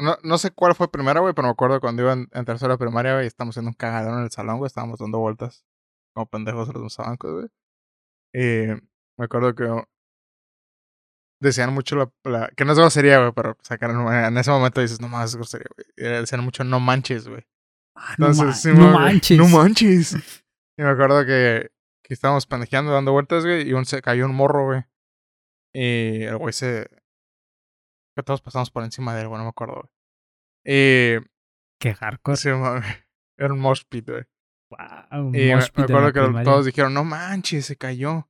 [0.00, 2.76] no, no sé cuál fue primero, güey, pero me acuerdo cuando iba en, en tercera
[2.76, 5.64] primaria, güey, estábamos haciendo un cagadero en el salón, güey, estábamos dando vueltas
[6.14, 7.48] como pendejos en los bancos, güey.
[8.34, 8.66] Y
[9.18, 9.64] me acuerdo que
[11.40, 15.00] decían mucho la, la- que no es grosería, güey, pero sacaron, en ese momento dices,
[15.00, 15.86] no más es grosería, güey.
[16.20, 17.46] Decían mucho no manches, güey.
[17.96, 19.38] Ah, no, Entonces, ma- sí, no güey, manches.
[19.38, 20.16] No manches.
[20.78, 21.70] Y me acuerdo que,
[22.02, 24.84] que estábamos pendejeando, dando vueltas, güey, y un, se cayó un morro, güey.
[25.74, 26.88] Y el güey se.
[28.16, 29.88] Que todos pasamos por encima de él, güey, no me acuerdo, güey.
[30.64, 31.18] Y.
[31.80, 32.36] Qué hardcore.
[32.36, 32.48] Sí,
[33.38, 34.24] Era un mosh pit, güey.
[34.70, 36.44] Wow, un Y me, la acuerdo que primaria.
[36.44, 38.28] todos dijeron, no manches, se cayó.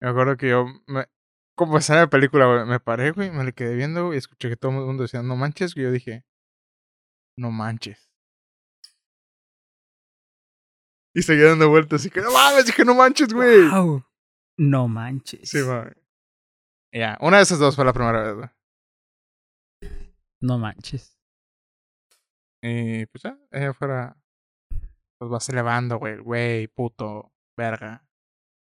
[0.00, 1.06] Me acuerdo que yo, me,
[1.56, 4.48] como escena de película, güey, me paré, güey, me le quedé viendo, güey, y escuché
[4.48, 6.24] que todo el mundo decía, no manches, y yo dije,
[7.36, 8.10] no manches.
[11.14, 13.68] Y seguía dando vueltas, y que, no mames, dije, no manches, güey.
[13.68, 14.04] Wow.
[14.56, 15.48] No manches.
[15.48, 15.90] Sí, mami.
[16.92, 18.48] Ya, una de esas dos fue la primera vez, güey.
[20.40, 21.18] No manches.
[22.62, 24.16] Y pues ya, ella fuera,
[25.18, 28.04] pues vas elevando, güey, güey, puto, verga.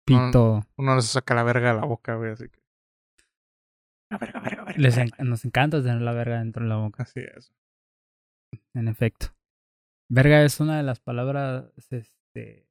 [0.05, 0.61] Pito.
[0.78, 2.61] Uno no se saca la verga de la boca, güey, así que.
[4.09, 4.81] La verga, verga, verga.
[4.81, 7.53] Les en- nos encanta tener la verga dentro de la boca, Así es.
[8.73, 9.28] en efecto.
[10.09, 12.67] Verga es una de las palabras este,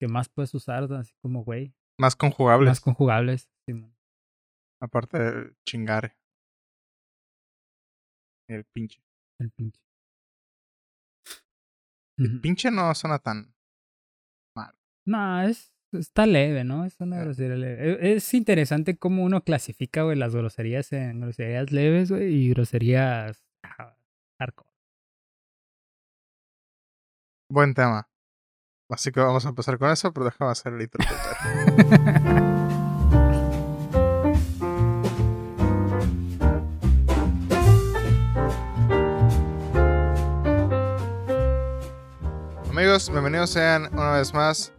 [0.00, 1.74] que más puedes usar, así como güey.
[1.98, 2.68] Más conjugables.
[2.70, 3.50] Más conjugables.
[3.66, 3.94] Simón.
[4.80, 6.16] Aparte de chingar.
[8.52, 9.02] El pinche.
[9.38, 9.80] El pinche.
[12.18, 13.54] El pinche no suena tan.
[15.04, 16.84] No, es, está leve, ¿no?
[16.84, 17.24] Es una Ah.
[17.24, 17.92] grosería leve.
[18.12, 23.42] E- Es interesante cómo uno clasifica, güey, las groserías en groserías leves, güey, y groserías
[23.64, 23.96] ah,
[24.38, 24.70] hardcore.
[27.50, 28.08] Buen tema.
[28.90, 31.00] Así que vamos a empezar con eso, pero déjame hacer el intro.
[42.92, 44.70] Amigos, bienvenidos sean una vez más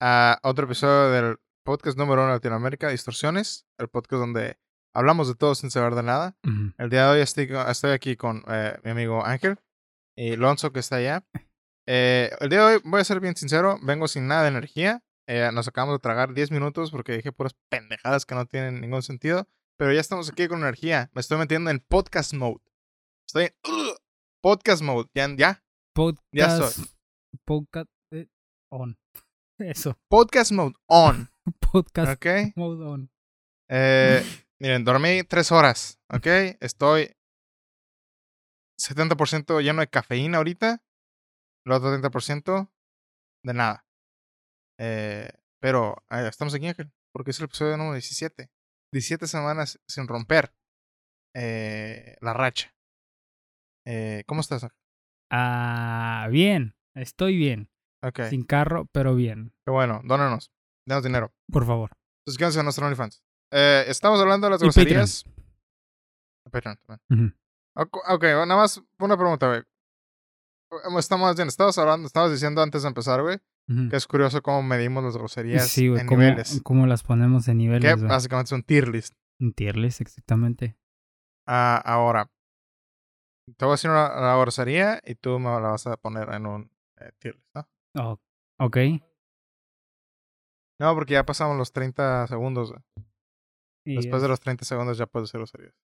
[0.00, 4.58] a otro episodio del podcast número uno de Latinoamérica, Distorsiones, el podcast donde
[4.92, 6.36] hablamos de todo sin saber de nada.
[6.78, 9.56] El día de hoy estoy, estoy aquí con eh, mi amigo Ángel
[10.16, 11.24] y Lonzo que está allá.
[11.86, 15.04] Eh, el día de hoy, voy a ser bien sincero, vengo sin nada de energía.
[15.28, 19.04] Eh, nos acabamos de tragar 10 minutos porque dije puras pendejadas que no tienen ningún
[19.04, 19.46] sentido.
[19.76, 21.08] Pero ya estamos aquí con energía.
[21.14, 22.64] Me estoy metiendo en podcast mode.
[23.28, 23.52] Estoy en
[24.40, 25.08] podcast mode.
[25.14, 25.36] Ya, ya.
[25.36, 25.62] Ya
[25.94, 26.99] Podcast.
[27.44, 28.28] Podcast eh,
[28.72, 28.98] on.
[29.58, 29.98] Eso.
[30.08, 31.28] Podcast mode on.
[31.72, 32.56] Podcast ¿Ok?
[32.56, 33.10] mode on.
[33.70, 34.22] Eh,
[34.60, 36.00] miren, dormí 3 horas.
[36.12, 36.26] ¿Ok?
[36.60, 37.16] Estoy
[38.80, 40.82] 70% lleno de cafeína ahorita.
[41.66, 42.70] El otro 30%
[43.44, 43.86] de nada.
[44.78, 45.30] Eh,
[45.60, 48.50] pero eh, estamos aquí, Ángel, porque es el episodio número 17.
[48.92, 50.54] 17 semanas sin romper
[51.36, 52.74] eh, la racha.
[54.26, 54.64] ¿Cómo estás?
[54.64, 54.78] Ángel?
[55.32, 56.74] Ah, bien.
[57.00, 57.70] Estoy bien.
[58.02, 59.52] Ok, Sin carro, pero bien.
[59.66, 60.00] qué bueno.
[60.04, 60.50] Dónanos.
[60.86, 61.32] Denos dinero.
[61.50, 61.90] Por favor.
[62.26, 63.22] Suscríbanse a nuestro OnlyFans.
[63.52, 64.84] Eh, estamos hablando de las Y Patreon.
[64.86, 65.24] groserías.
[66.50, 67.28] Patreon también.
[67.28, 67.82] Ujú.
[67.82, 69.62] Ok, ok, nada más una pregunta, güey.
[70.98, 73.38] Estamos bien, estabas hablando, estabas diciendo antes de empezar, güey,
[73.90, 76.00] que es curioso cómo medimos las groserías Sí, güey.
[76.00, 76.60] en ¿cómo, niveles.
[76.62, 78.08] cómo las ponemos en Que niveles, güey?
[78.08, 79.14] básicamente es un tier list.
[79.40, 80.76] En tier list, exactamente.
[81.46, 82.30] Ah, ahora,
[83.56, 86.46] te voy a decir una, una grosería y tú me la vas a poner en
[86.46, 87.68] un eh, tier list, ¿no?
[87.96, 88.20] Oh,
[88.58, 88.76] ok.
[90.78, 92.72] No, porque ya pasamos los 30 segundos.
[93.84, 95.74] Y Después de los 30 segundos ya puedes hacer groserías.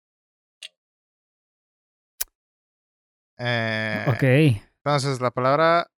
[3.38, 4.62] Eh, Ok.
[4.84, 5.90] Entonces, la palabra...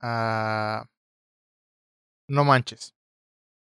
[0.00, 0.86] ah,
[2.28, 2.94] no manches.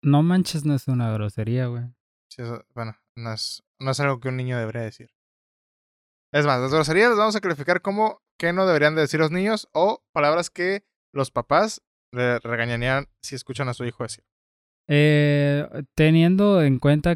[0.03, 1.85] No manches no es una grosería, güey.
[2.31, 5.11] Sí, eso- bueno, no es, no es algo que un niño debería decir.
[6.33, 9.31] Es más, las groserías las vamos a calificar como que no deberían de decir los
[9.31, 11.83] niños o palabras que los papás
[12.13, 14.25] le regañarían si escuchan a su hijo decir.
[14.89, 17.15] Eh, teniendo en cuenta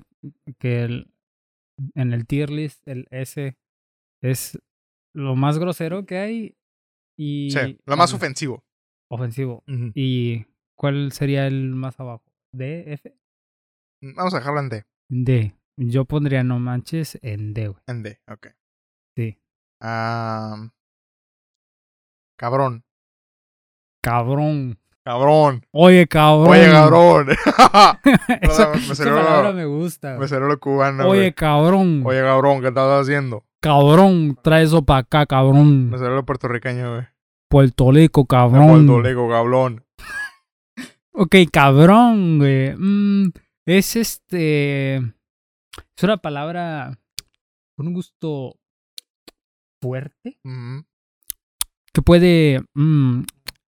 [0.59, 1.15] que el,
[1.95, 3.57] en el tier list el S
[4.23, 4.59] es
[5.15, 6.57] lo más grosero que hay
[7.19, 8.65] y Sí, lo más ofensivo.
[9.11, 9.65] ofensivo.
[9.95, 10.45] ¿Y
[10.77, 12.25] cuál sería el más abajo?
[12.55, 13.17] D, F,
[14.03, 14.85] Vamos a dejarlo en D.
[15.09, 15.55] D.
[15.77, 17.83] Yo pondría no manches en D, güey.
[17.87, 18.49] En D, ok.
[19.17, 19.39] Sí.
[19.81, 20.71] Ah,
[22.37, 22.85] cabrón.
[24.03, 24.79] Cabrón.
[25.05, 25.65] Cabrón.
[25.73, 26.49] Oye, cabrón.
[26.49, 27.29] Oye, cabrón.
[28.43, 30.19] esa me esa palabra me gusta.
[30.19, 31.09] Me lo cubano.
[31.09, 32.03] Oye, cabrón.
[32.05, 33.45] Oye, cabrón, ¿qué estás haciendo?
[33.61, 35.91] Cabrón, trae eso para acá, cabrón.
[35.91, 37.07] Me lo puertorriqueño, güey.
[37.49, 38.87] Puerto Rico, cabrón.
[38.87, 39.85] Puerto Lego, cabrón.
[41.15, 42.75] Ok, cabrón, güey.
[42.75, 43.33] Mm,
[43.67, 44.97] es este.
[44.97, 46.99] Es una palabra
[47.77, 48.57] con un gusto
[49.83, 50.85] fuerte Ujú,
[51.93, 53.23] que puede mm,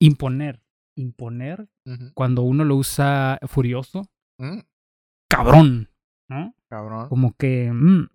[0.06, 0.60] imponer,
[0.96, 1.68] imponer
[2.14, 4.08] cuando uno lo usa furioso,
[4.38, 4.60] Mm,
[5.28, 5.90] cabrón,
[6.28, 6.54] ¿no?
[6.68, 7.08] Cabrón.
[7.08, 7.70] Como que...
[7.72, 8.08] mm,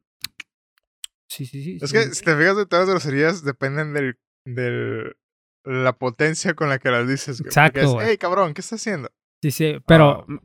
[1.29, 1.77] sí, sí, sí.
[1.81, 1.95] Es sí.
[1.95, 5.15] que si te fijas de todas las groserías dependen del, del
[5.63, 7.39] la potencia con la que las dices.
[7.39, 7.47] güey.
[7.49, 9.09] Exacto, es, hey, cabrón, ¿qué estás haciendo?
[9.41, 10.25] Sí, sí, pero...
[10.27, 10.37] Mm,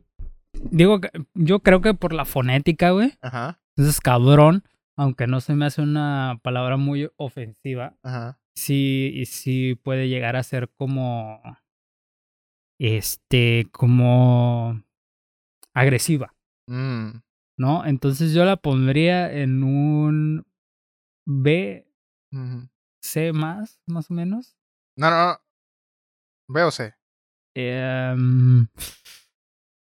[0.70, 1.00] Digo,
[1.34, 3.14] yo creo que por la fonética, güey.
[3.22, 4.62] Ajá, Entonces, cabrón,
[4.96, 8.38] aunque no se me hace una palabra muy ofensiva, ajá.
[8.54, 11.40] Sí, y sí puede llegar a ser como...
[12.78, 14.82] Este, como...
[15.74, 16.34] agresiva.
[16.68, 17.10] Mm,
[17.58, 17.86] ¿no?
[17.86, 20.44] Entonces yo la pondría en un
[21.26, 21.86] B.
[23.02, 24.56] C más, más o menos.
[24.96, 25.38] No, no, no.
[26.48, 26.94] B o C.
[27.54, 28.66] Em,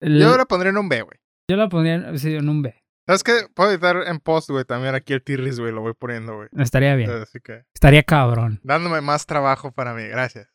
[0.01, 1.19] Yo la pondría en un B, güey.
[1.51, 2.78] yo la pondría sí, en un B.
[3.09, 3.49] ¿Sabes qué?
[3.55, 6.49] Puedo editar en post, güey, también aquí el tirris, güey, lo voy poniendo, güey.
[6.59, 7.11] Estaría bien.
[7.11, 8.61] Así que, Estaría cabrón.
[8.63, 10.47] dándome más trabajo para mí, gracias.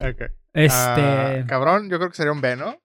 [0.00, 0.32] Ok.
[0.54, 0.72] Este,
[1.02, 2.80] Ah, cabrón, yo creo que sería un B, ¿no?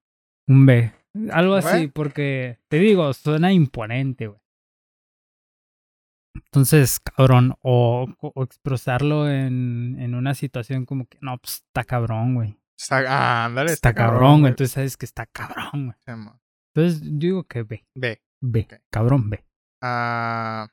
[0.49, 0.91] un B.
[1.31, 4.41] Algo ¿Un así, porque te digo, suena imponente, güey.
[6.35, 12.35] Entonces, cabrón, o, o expresarlo en, en una situación como que, no, pues está cabrón,
[12.35, 12.59] güey.
[12.77, 14.49] Está, ah, ándale, Está, cabrón, güey.
[14.51, 16.29] Entonces sabes que está cabrón, güey.
[16.75, 17.85] Entonces, yo digo que B.
[17.95, 18.21] B.
[18.41, 18.67] B.
[18.89, 19.43] Cabrón, B.
[19.81, 20.67] Ah,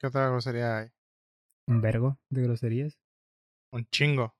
[0.00, 0.88] ¿Qué otra grosería hay?
[1.66, 2.98] Un vergo de groserías.
[3.72, 4.34] Un chingo.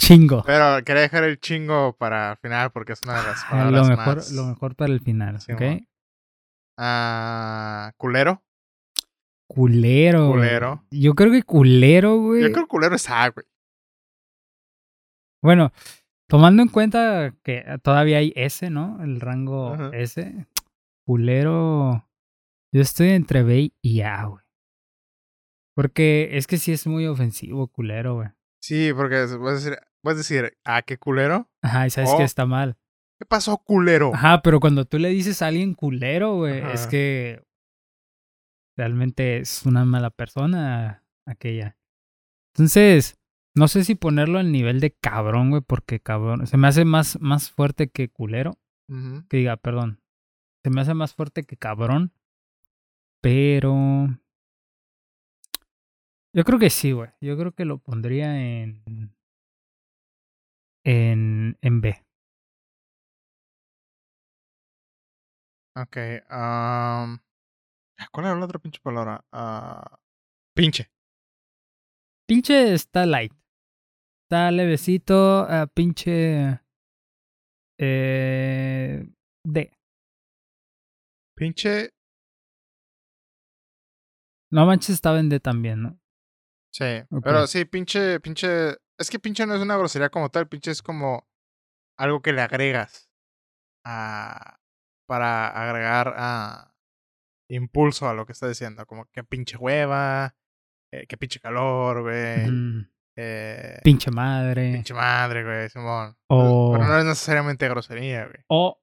[0.00, 0.42] Chingo.
[0.44, 3.88] Pero quería dejar el chingo para el final porque es una de las Ah, palabras
[3.88, 4.32] lo mejor, más...
[4.32, 5.62] lo mejor para el final, Sí, ¿ok?
[6.78, 8.42] Ah, culero.
[9.48, 10.28] Culero.
[10.28, 10.40] güey.
[10.40, 10.84] Culero.
[10.90, 12.42] Yo creo que culero, güey.
[12.42, 13.46] Yo creo que culero es A, güey.
[15.42, 15.72] Bueno,
[16.28, 19.02] tomando en cuenta que todavía hay S, ¿no?
[19.02, 19.90] El rango Ajá.
[19.94, 20.46] S.
[21.06, 22.08] Culero.
[22.72, 24.42] Yo estoy entre B y A, güey.
[25.74, 28.28] Porque es que sí es muy ofensivo, culero, güey.
[28.60, 31.48] Sí, porque puedes decir, puedes decir, ah, qué culero.
[31.62, 32.18] Ajá, y sabes Oh.
[32.18, 32.76] que está mal.
[33.18, 34.12] ¿Qué pasó, culero?
[34.14, 37.42] Ajá, pero cuando tú le dices a alguien culero, güey, es que
[38.76, 41.76] realmente es una mala persona aquella.
[42.54, 43.17] Entonces,
[43.58, 47.20] no sé si ponerlo al nivel de cabrón, güey, porque cabrón, se me hace más,
[47.20, 48.58] más fuerte que culero.
[49.28, 50.00] Que diga, perdón.
[50.64, 52.12] Se me hace más fuerte que cabrón.
[53.20, 54.06] Pero...
[56.32, 57.10] Yo creo que sí, güey.
[57.20, 59.12] Yo creo que lo pondría en...
[60.84, 62.02] En, en B.
[65.76, 65.96] Ok.
[66.30, 67.20] am,
[68.12, 69.24] ¿Cuál era la otra pinche palabra?
[69.32, 69.98] Ah,
[70.54, 70.90] pinche.
[72.26, 73.32] Pinche está light.
[74.28, 75.46] Está levecito.
[75.48, 76.60] ah, pinche.
[77.78, 79.08] Eh,
[79.42, 79.72] D.
[81.34, 81.88] Pinche.
[84.52, 85.98] No manches, estaba en D también, ¿no?
[86.74, 86.84] Sí.
[87.22, 88.76] Pero sí, pinche, pinche.
[88.98, 90.46] Es que pinche no es una grosería como tal.
[90.46, 91.26] Pinche es como
[91.98, 93.08] algo que le agregas
[93.86, 94.58] a.
[95.06, 96.74] Para agregar a.
[97.48, 98.84] Impulso a lo que está diciendo.
[98.84, 100.36] Como que pinche hueva.
[100.92, 102.44] eh, que pinche calor, güey.
[102.44, 102.90] Ujú.
[103.20, 104.72] Eh, Pinche madre.
[104.74, 106.16] pinche madre, güey, Simón.
[106.28, 108.44] O- Pero no es necesariamente grosería, güey.
[108.48, 108.80] O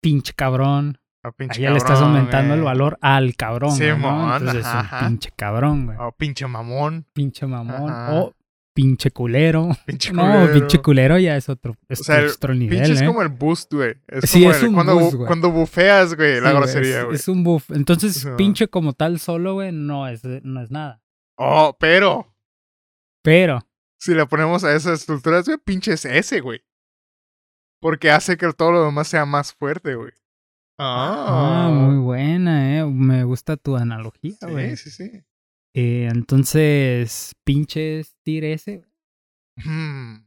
[0.00, 0.98] pinche cabrón.
[1.24, 3.76] O pinche Ahí ya le estás cabrón, aumentando el valor al cabrón.
[3.76, 3.94] güey, ¿no?
[3.96, 4.72] Simón, Entonces es
[5.02, 5.98] un pinche cabrón, güey.
[6.00, 7.06] O pinche mamón.
[7.12, 7.90] Pinche mamón.
[7.90, 8.14] Ajá.
[8.14, 8.34] O
[8.72, 9.70] pinche culero.
[9.86, 10.52] Pinche No, culero.
[10.52, 13.06] pinche culero ya es otro, es O sea, el otro nivel, Pinche es ¿eh?
[13.06, 13.96] como el boost, güey.
[14.06, 15.26] Es Sí, como es el- un cuando, boost, güey.
[15.26, 17.16] cuando bufeas, güey, la Sí, grosería, es- güey.
[17.16, 17.70] Es, un buff.
[17.72, 21.02] Entonces, Sí, pinche como tal solo, güey, no es, no es nada.
[21.36, 22.32] Oh, pero
[23.28, 23.58] Pero,
[24.00, 26.64] si le ponemos a esas estructuras, güey, pinche es ese, güey.
[27.78, 30.12] Porque hace que todo lo demás sea más fuerte, güey.
[30.78, 32.86] ah, Ah, muy buena, eh.
[32.86, 34.74] Me gusta tu analogía, güey.
[34.78, 35.24] Sí, sí, sí.
[35.74, 38.86] Eh, entonces, pinches ese.
[39.56, 40.26] Hmm.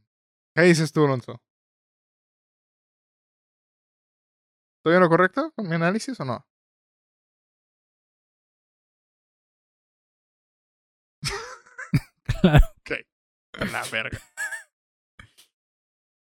[0.54, 1.42] ¿Qué dices tú, Alonso?
[4.78, 6.46] ¿Estoy en lo correcto con mi análisis o no?
[12.40, 12.71] Claro.
[13.70, 14.18] La verga.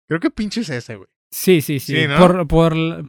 [0.09, 1.09] Creo que pinche es ese, güey.
[1.31, 1.95] Sí, sí, sí.
[1.95, 2.17] Sí, ¿no?
[2.19, 3.09] por, por, la-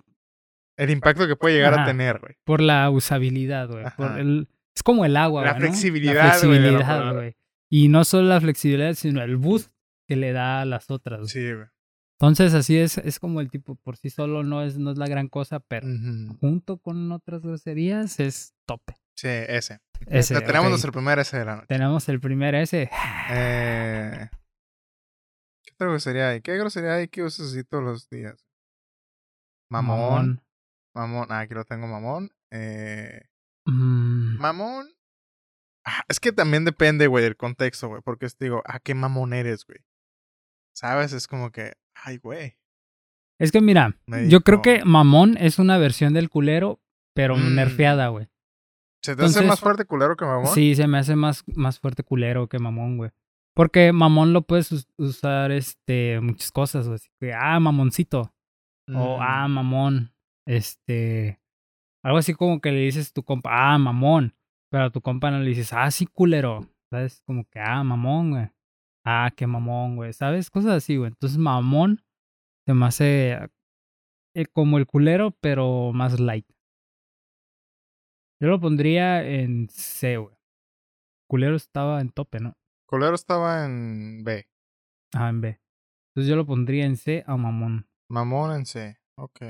[0.77, 2.35] El impacto que puede llegar a tener, güey.
[2.43, 3.85] por la usabilidad, güey.
[3.95, 4.19] Por Ajá.
[4.19, 7.35] el, es como el agua, La flexibilidad, la flexibilidad, güey.
[7.69, 9.71] Y no solo la flexibilidad, sino el boost
[10.07, 11.19] que le da a las otras.
[11.19, 11.29] güey.
[11.29, 11.67] Sí, güey.
[12.19, 15.07] Entonces, así es, es como el tipo, por sí solo no es, no es la
[15.07, 15.88] gran cosa, pero
[16.41, 18.95] junto con otras groserías es tope.
[19.15, 19.79] Sí, ese.
[20.08, 20.70] Ese, tenemos ok.
[20.70, 21.68] nuestro primer ese de la noche.
[21.68, 22.56] Tenemos el primer.
[23.32, 24.29] Eh,
[25.63, 26.41] ¿Qué otra grosería hay?
[26.41, 28.46] ¿Qué grosería hay que usas así todos los días?
[29.72, 30.41] Mamón.
[30.96, 31.27] Mamón.
[31.29, 32.32] Ah, aquí lo tengo, mamón.
[32.51, 33.22] Eh,
[33.68, 34.88] Mm, mamón.
[35.86, 38.01] Ah, Es que también depende, güey, del contexto, güey.
[38.03, 39.79] Porque es, digo, ah, qué mamón eres, güey.
[40.75, 41.13] ¿Sabes?
[41.13, 42.58] Es como que, ay, güey.
[43.39, 46.82] Es que mira, Me yo creo que mamón es una versión del culero,
[47.13, 47.56] pero Mm.
[47.56, 48.27] nerfeada, güey.
[49.01, 50.48] ¿Se te hace Entonces- más fuerte culero que mamón?
[50.48, 53.12] Sí, se me hace más, más fuerte culero que mamón, güey.
[53.56, 57.32] Porque mamón lo puedes us- usar, este, muchas cosas, güey.
[57.34, 58.34] Ah, mamoncito.
[58.94, 59.22] O, Mm.
[59.22, 60.13] ah, mamón.
[60.48, 61.39] Este.
[62.03, 64.36] Algo así como que le dices a tu compa, ah, mamón.
[64.72, 66.68] Pero a tu compa no le dices, ah, sí, culero.
[66.91, 67.22] ¿Sabes?
[67.25, 68.50] Como que, ah, mamón, güey.
[69.06, 70.13] Ah, qué mamón, güey.
[70.13, 70.50] ¿Sabes?
[70.50, 71.10] Cosas así, güey.
[71.10, 72.03] Entonces, mamón
[72.65, 73.50] se me hace
[74.36, 76.46] eh, como el culero, pero más light.
[78.41, 80.36] Yo lo pondría en C, güey.
[81.29, 82.53] Culero estaba en tope, ¿no?
[82.88, 84.48] Culero estaba en B.
[85.13, 85.60] Ah, en B.
[86.10, 87.88] Entonces yo lo pondría en C a mamón.
[88.10, 88.98] Mamón en C.
[89.17, 89.41] Ok.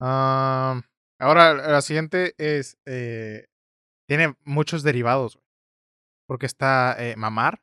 [0.00, 0.82] Am,
[1.18, 2.78] ahora, la siguiente es.
[2.86, 3.46] eh,
[4.08, 5.44] tiene muchos derivados, güey.
[6.26, 7.62] Porque está eh, mamar,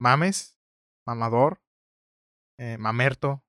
[0.00, 0.58] mames,
[1.06, 1.60] mamador,
[2.58, 3.42] eh, mamerto,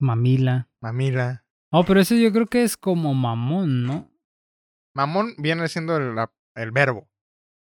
[0.00, 0.68] Mamila.
[0.80, 1.46] mamila.
[1.72, 4.11] Oh, pero ese yo creo que es como mamón, ¿no?
[4.94, 7.08] Mamón viene siendo el, verbo.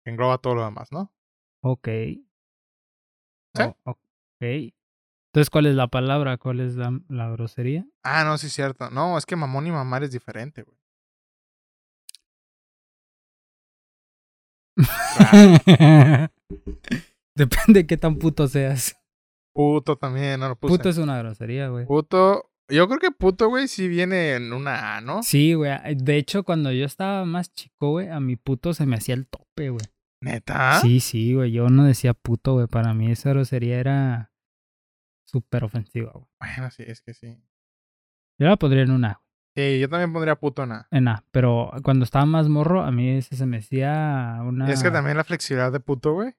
[0.04, 1.12] Que engloba todo lo demás, ¿no?
[1.62, 1.88] Ok.
[1.88, 2.22] ¿Sí?
[3.62, 4.00] Oh, ok.
[4.40, 6.38] Entonces, ¿cuál es la palabra?
[6.38, 7.86] ¿Cuál es la, la grosería?
[8.02, 8.90] Ah, no, sí es cierto.
[8.90, 10.78] No, es que mamón y mamar es diferente, güey.
[17.36, 18.96] Depende de qué tan puto seas.
[19.54, 20.76] Puto también, no lo puse.
[20.76, 21.86] Puto es una grosería, güey.
[21.86, 22.50] Puto.
[22.68, 25.22] Yo creo que puto, güey, sí viene en una A, ¿no?
[25.22, 25.72] Sí, güey.
[25.94, 29.26] De hecho, cuando yo estaba más chico, güey, a mi puto se me hacía el
[29.26, 29.86] tope, güey.
[30.20, 30.80] ¿Neta?
[30.80, 31.52] Sí, sí, güey.
[31.52, 32.66] Yo no decía puto, güey.
[32.66, 34.32] Para mí esa grosería era
[35.24, 36.26] súper ofensiva, güey.
[36.40, 37.40] Bueno, sí, es que sí.
[38.38, 39.22] Yo la pondría en una,
[39.56, 40.88] Sí, yo también pondría puto en A.
[40.90, 41.24] en A.
[41.30, 44.70] Pero cuando estaba más morro, a mí ese se me hacía una...
[44.70, 46.34] Es que también la flexibilidad de puto, güey.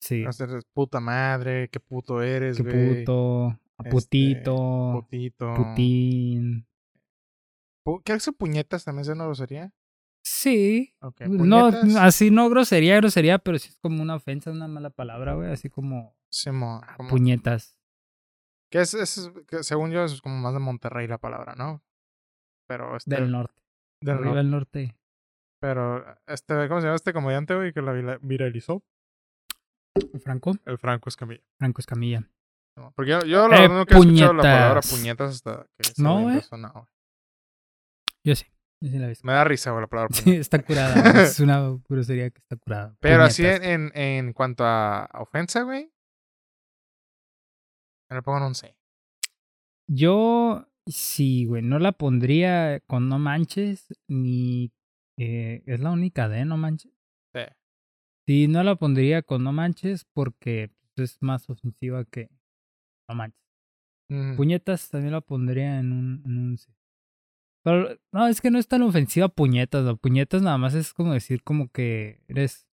[0.00, 0.24] Sí.
[0.74, 3.04] Puta madre, qué puto eres, güey.
[3.04, 5.54] puto, Este, putito, Putito.
[5.54, 6.66] putín.
[7.86, 9.72] Pu- ¿Qué hace puñetas también es una grosería?
[10.24, 10.94] Sí.
[11.28, 11.66] No,
[12.00, 15.52] así no grosería, grosería, pero sí es como una ofensa, una mala palabra, güey.
[15.52, 16.16] Así como
[16.96, 17.78] como- puñetas.
[18.72, 21.84] Que es, es- que según yo, es como más de Monterrey la palabra, ¿no?
[22.68, 23.14] Pero este.
[23.14, 23.62] Del norte.
[24.02, 24.36] del norte.
[24.36, 24.98] del norte.
[25.60, 28.82] Pero, este, ¿cómo se llama este comediante, güey, que la vira- viralizó?
[30.22, 30.52] Franco.
[30.66, 31.42] El Franco Escamilla.
[31.58, 32.28] Franco Escamilla.
[32.76, 35.34] No, Porque yo, yo la Eh, verdad nunca he escuchado la palabra puñetas.
[35.36, 36.40] hasta que se No, güey.
[38.24, 38.44] Yo sí.
[38.82, 39.12] Yo sí la.
[39.22, 40.40] Me da risa, güey, la palabra Sí, puñetas.
[40.40, 40.94] está curada.
[41.24, 42.96] es una grosería que está curada.
[43.00, 43.66] Pero así Puñetas.
[43.66, 45.90] en, en, en cuanto a ofensa, güey.
[48.10, 48.76] Me le pongo en un C.
[49.88, 51.62] Yo sí, güey.
[51.62, 54.72] No la pondría con no manches ni.
[55.18, 56.92] eh, es la única de no manches.
[57.34, 57.42] Sí.
[58.28, 62.28] Sí, no la pondría con no manches porque pues, es más ofensiva que
[63.08, 63.40] no manches.
[64.36, 66.72] Puñetas también la pondría en un, en un C.
[67.64, 69.84] Pero no, es que no es tan ofensiva puñetas.
[69.84, 69.96] ¿no?
[69.96, 72.68] Puñetas nada más es como decir como que eres.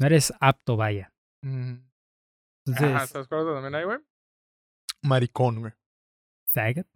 [0.00, 1.12] No eres apto, vaya.
[1.42, 3.98] Entonces, Ajá, ¿sabes cuál también hay, güey?
[5.02, 5.72] Maricón, güey.
[6.54, 6.86] ¿sabes?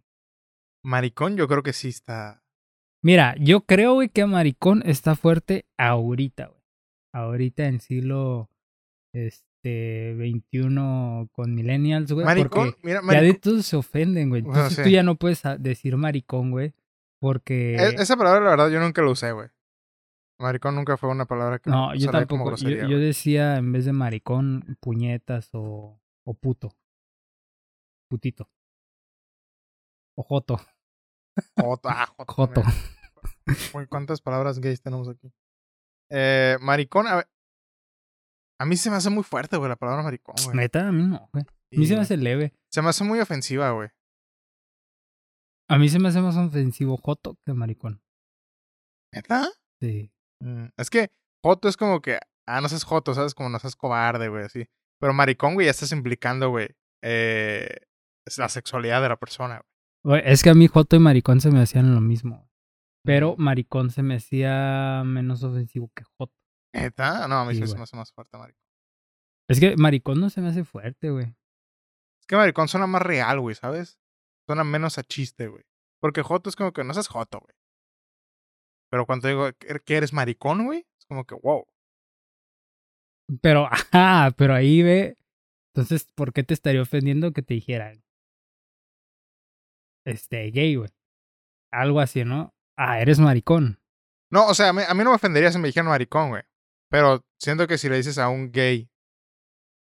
[0.83, 2.43] Maricón yo creo que sí está...
[3.03, 6.61] Mira, yo creo, güey, que maricón está fuerte ahorita, güey.
[7.13, 8.49] Ahorita en siglo
[9.13, 12.25] este 21 con millennials, güey.
[12.25, 13.27] Maricón, porque mira, ya maricón...
[13.27, 14.41] de todos se ofenden, güey.
[14.41, 16.73] Bueno, Entonces tú ya no puedes decir maricón, güey.
[17.19, 17.75] Porque.
[17.75, 19.49] E- Esa palabra, la verdad, yo nunca la usé, güey.
[20.39, 22.43] Maricón nunca fue una palabra que no, yo como tampoco.
[22.43, 23.01] Yo, grosería, yo güey.
[23.01, 26.77] decía en vez de maricón, puñetas o, o puto.
[28.09, 28.49] Putito.
[30.17, 30.59] O joto.
[31.57, 32.63] Joto, ah, joto
[33.89, 35.31] ¿Cuántas palabras gays tenemos aquí?
[36.09, 37.27] Eh, maricón, a ver.
[38.59, 40.57] A mí se me hace muy fuerte, güey, la palabra maricón, güey.
[40.57, 41.43] Neta, a mí no, güey.
[41.45, 42.53] A Sí, mí se me hace leve.
[42.71, 43.89] Se me hace muy ofensiva, güey.
[45.69, 48.01] A mí se me hace más ofensivo joto que maricón.
[49.13, 49.47] ¿Neta?
[49.81, 50.11] Sí.
[50.41, 51.09] Mm, Es que
[51.43, 53.33] joto es como que, ah, no seas joto, ¿sabes?
[53.35, 54.65] Como no seas cobarde, güey, así.
[54.99, 56.69] Pero maricón, güey, ya estás implicando, güey,
[57.03, 57.69] eh,
[58.27, 59.69] es la sexualidad de la persona, güey.
[60.21, 62.49] Güey, Es que a mí Joto y Maricón se me hacían lo mismo.
[63.03, 63.35] Pero.
[63.37, 66.33] Maricón se me hacía menos ofensivo que Joto.
[66.73, 67.27] ¿Neta?
[67.27, 68.63] No, a mí Sí, se me hace más fuerte maricón.
[69.49, 71.25] Es que Maricón no se me hace fuerte, güey.
[72.19, 73.99] Es que maricón suena más real, güey, ¿sabes?
[74.45, 75.63] Suena menos a chiste, güey.
[75.99, 77.55] Porque joto es como que no seas joto, güey.
[78.91, 81.65] Pero cuando digo que que eres maricón, güey, es como que, wow.
[83.41, 85.17] Pero, ajá, pero ahí ve.
[85.73, 88.03] Entonces, ¿por qué te estaría ofendiendo que te dijeran?
[90.05, 90.89] Este, gay, güey.
[91.71, 92.53] Algo así, ¿no?
[92.77, 93.79] Ah, eres maricón.
[94.31, 96.43] No, o sea, a mí, a mí no me ofendería si me dijeran maricón, güey.
[96.89, 98.89] Pero siento que si le dices a un gay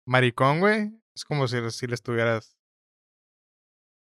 [0.06, 2.56] maricón, güey, es como si, si le estuvieras.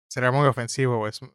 [0.09, 1.11] Sería muy ofensivo, güey.
[1.13, 1.25] Se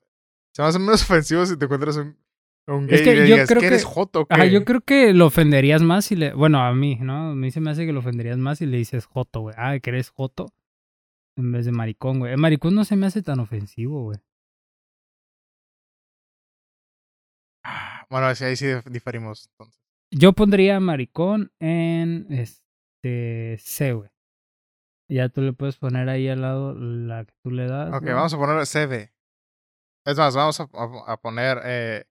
[0.59, 2.19] me hace menos ofensivo si te encuentras un,
[2.67, 4.51] un gay Es que y le yo digas, creo "¿Qué que- eres joto, Ajá, qué?".
[4.51, 6.33] yo creo que lo ofenderías más si le.
[6.35, 7.31] Bueno, a mí, ¿no?
[7.31, 9.55] A mí se me hace que lo ofenderías más si le dices Joto, güey.
[9.59, 10.53] Ah, que eres Joto.
[11.37, 12.33] En vez de maricón, güey.
[12.33, 14.19] El maricón no se me hace tan ofensivo, güey.
[18.11, 19.49] Bueno, así ahí sí dif- diferimos.
[19.53, 19.82] Entonces.
[20.15, 24.11] Yo pondría maricón en este C, güey.
[25.11, 27.93] Ya tú le puedes poner ahí al lado la que tú le das.
[27.95, 29.13] Ok, vamos a poner CV.
[30.07, 32.05] Es más, vamos a, a- a poner eh,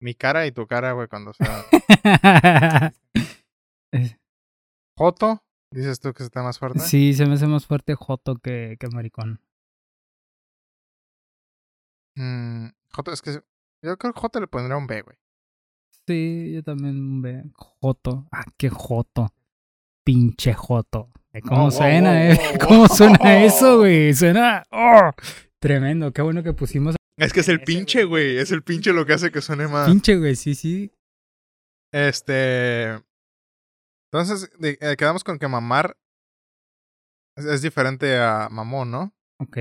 [0.00, 1.64] mi cara y tu cara, güey, cuando sea.
[4.98, 5.42] Joto,
[5.72, 6.80] dices tú que está más fuerte.
[6.80, 9.40] sí, se me hace más fuerte Joto que, que maricón.
[12.16, 13.32] Mm, Joto, es que
[13.82, 15.16] yo creo que Joto le pondría un B, güey.
[16.06, 18.26] Sí, yo también ve Joto.
[18.32, 19.32] Ah, qué Joto.
[20.04, 21.10] Pinche Joto.
[21.32, 22.38] Eh, ¿Cómo Oh, wow, suena, wow, eh?
[22.68, 24.12] ¿Cómo suena eso, güey?
[24.14, 24.64] Suena.
[24.72, 25.10] ¡oh!
[25.60, 26.12] Tremendo.
[26.12, 26.96] Qué bueno que pusimos.
[27.16, 28.38] Es que es el pinche, güey.
[28.38, 29.88] Es el pinche lo que hace que suene más.
[29.88, 30.34] Pinche, güey.
[30.34, 30.92] Sí, sí.
[31.92, 32.98] Este.
[34.12, 35.96] Entonces, eh, quedamos con que mamar
[37.36, 39.14] es, es diferente a mamón, ¿no?
[39.38, 39.58] Ok,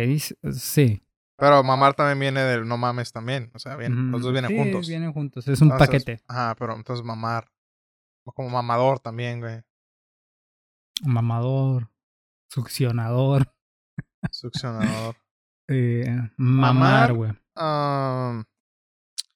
[0.53, 1.03] sí.
[1.39, 3.49] Pero mamar también viene del no mames también.
[3.53, 4.87] O sea, bien, los dos vienen Sí, juntos.
[4.87, 5.47] vienen juntos.
[5.47, 6.23] Es un Entonces, paquete.
[6.27, 7.49] Ajá, pero entonces mamar.
[8.25, 9.61] Como mamador también, güey.
[11.03, 11.89] Mamador.
[12.49, 13.51] Succionador.
[14.31, 15.15] Succionador.
[15.71, 16.03] Eh,
[16.37, 16.73] Mamar.
[16.73, 17.29] mamar, güey.
[17.55, 18.43] Um,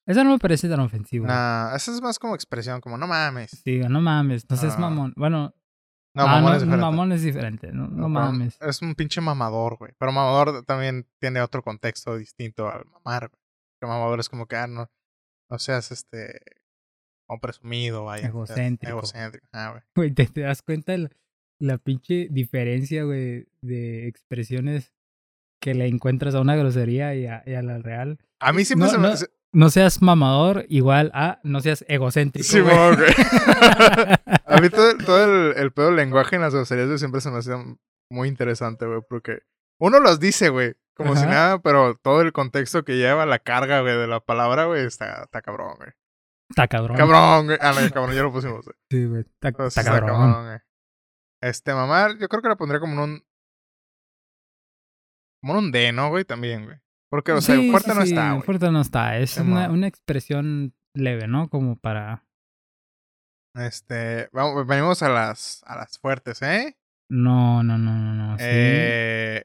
[0.04, 1.28] Esa no me parece tan ofensiva.
[1.28, 3.52] nah, esa es más como expresión, como no mames.
[3.62, 4.44] Sí, no mames.
[4.50, 4.80] Seas Ah.
[4.80, 5.12] mamón.
[5.16, 5.54] Bueno,
[6.14, 6.80] No, ah, mamón no, es diferente.
[6.84, 7.72] mamón es diferente.
[7.72, 8.56] No, no mames.
[8.62, 9.92] Es un pinche mamador, güey.
[9.98, 13.40] Pero mamador también tiene otro contexto distinto al mamar, güey.
[13.80, 14.88] Que mamador es como que, ah, no,
[15.50, 16.40] no seas este.
[17.26, 18.28] como presumido, vaya.
[18.28, 18.96] Egocéntrico.
[18.98, 19.82] Egocéntrico, ah, güey.
[19.96, 21.10] Güey, ¿te, te das cuenta la,
[21.58, 24.92] la pinche diferencia, güey, de expresiones
[25.60, 28.18] que le encuentras a una grosería y a, y a la real?
[28.38, 29.08] A mí siempre No, se me.
[29.08, 32.46] no, se- No seas mamador igual a no seas egocéntrico.
[32.48, 32.74] Sí, güey.
[34.56, 37.30] A mí todo, todo el, el pedo del lenguaje en las groserías güey, siempre se
[37.30, 37.56] me hacía
[38.10, 39.40] muy interesante, güey, porque
[39.80, 43.80] uno los dice, güey, como si nada, pero todo el contexto que lleva la carga,
[43.80, 45.90] güey, de la palabra, güey, está, está cabrón, güey.
[46.50, 46.96] Está cabrón.
[46.96, 47.58] Cabrón, güey.
[47.60, 48.76] Ah, no, cabrón, ya lo pusimos, güey.
[48.90, 49.22] Sí, güey.
[49.22, 50.44] Está, Entonces, está cabrón.
[50.46, 50.58] güey.
[51.42, 53.24] Este, mamar, yo creo que la pondría como en un.
[55.42, 56.24] Como en un D, ¿no, güey?
[56.24, 56.78] También, güey.
[57.10, 58.42] Porque, o sea, Sí, fuerte sí, no está, güey.
[58.42, 59.18] Fuerte no está.
[59.18, 61.48] Es Sí, una, una expresión leve, ¿no?
[61.48, 62.24] Como para.
[63.54, 66.76] Este, vamos, venimos a las, a las fuertes, ¿eh?
[67.08, 68.38] No, no, no, no, no.
[68.38, 68.44] Sí.
[68.46, 69.44] Eh,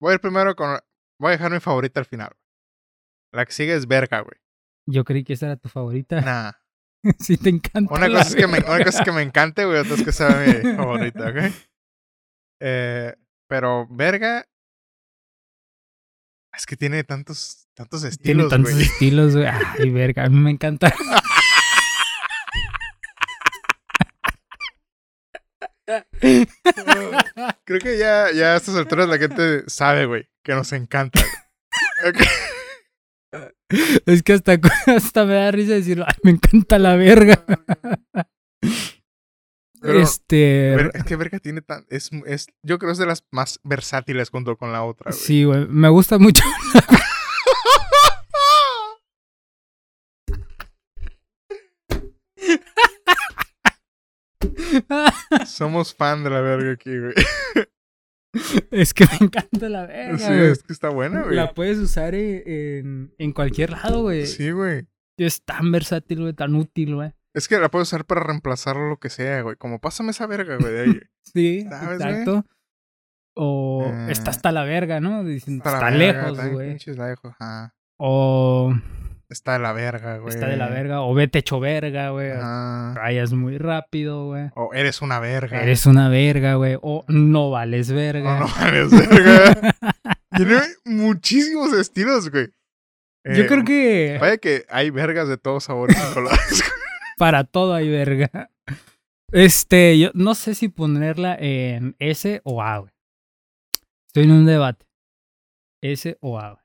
[0.00, 0.78] voy a ir primero con.
[1.20, 2.32] Voy a dejar mi favorita al final.
[3.32, 4.38] La que sigue es verga, güey.
[4.86, 6.20] Yo creí que esa era tu favorita.
[6.20, 6.52] Nah.
[7.18, 7.92] sí, te encanta.
[7.92, 9.78] Una cosa, es que me, una cosa es que me encante, güey.
[9.78, 11.52] Otra es que sea mi favorita, ¿ok?
[12.60, 13.14] Eh,
[13.48, 14.44] pero verga.
[16.54, 18.84] Es que tiene tantos, tantos Tiene estilos, tantos güey.
[18.84, 19.46] estilos, güey.
[19.46, 20.24] Ay, verga.
[20.24, 20.92] A mí me encanta.
[27.64, 31.20] Creo que ya, ya a estas alturas la gente sabe, güey, que nos encanta.
[34.06, 36.04] es que hasta, hasta me da risa decirlo.
[36.06, 37.44] Ay, me encanta la verga.
[39.80, 40.74] Pero, este.
[40.76, 41.86] ver- es que verga tiene tan.
[41.88, 45.22] Es, es, yo creo que es de las más versátiles junto con la otra, güey.
[45.22, 45.66] Sí, güey.
[45.68, 46.42] Me gusta mucho.
[55.48, 57.14] Somos fan de la verga aquí, güey.
[58.70, 60.50] es que me encanta la verga, Sí, güey.
[60.50, 61.34] es que está buena, güey.
[61.36, 64.26] La puedes usar en, en, en cualquier lado, güey.
[64.26, 64.86] Sí, güey.
[65.16, 67.12] Es tan versátil, güey, tan útil, güey.
[67.34, 69.56] Es que la puedes usar para reemplazar lo que sea, güey.
[69.56, 71.00] Como pásame esa verga, güey, de ahí.
[71.34, 72.10] Sí, ¿Sabes, güey?
[72.10, 72.46] exacto.
[73.36, 75.22] O Eh, está hasta la verga, ¿no?
[75.24, 76.78] Dicen, Está, está, la verga, lejos, güey.
[76.96, 77.34] lejos.
[77.98, 78.72] O
[79.30, 80.32] Está de la verga, güey.
[80.34, 81.02] está de la verga.
[81.02, 82.30] O vete hecho verga, güey.
[82.30, 82.94] Ajá.
[82.94, 84.50] Rayas muy rápido, güey.
[84.54, 85.62] O eres una verga.
[85.62, 86.78] Eres una verga, güey.
[86.80, 88.40] O no vales O verga.
[88.40, 89.74] no eres verga.
[90.34, 92.48] Tiene muchísimos estilos, güey.
[93.24, 96.62] Yo Eh, creo que Vaya que hay vergas de todos sabores y colores.
[97.18, 98.50] para todo hay verga.
[99.30, 102.92] Este, yo no sé si ponerla en S o A, güey.
[104.06, 104.86] Estoy en un debate.
[105.82, 106.64] S o A, güey.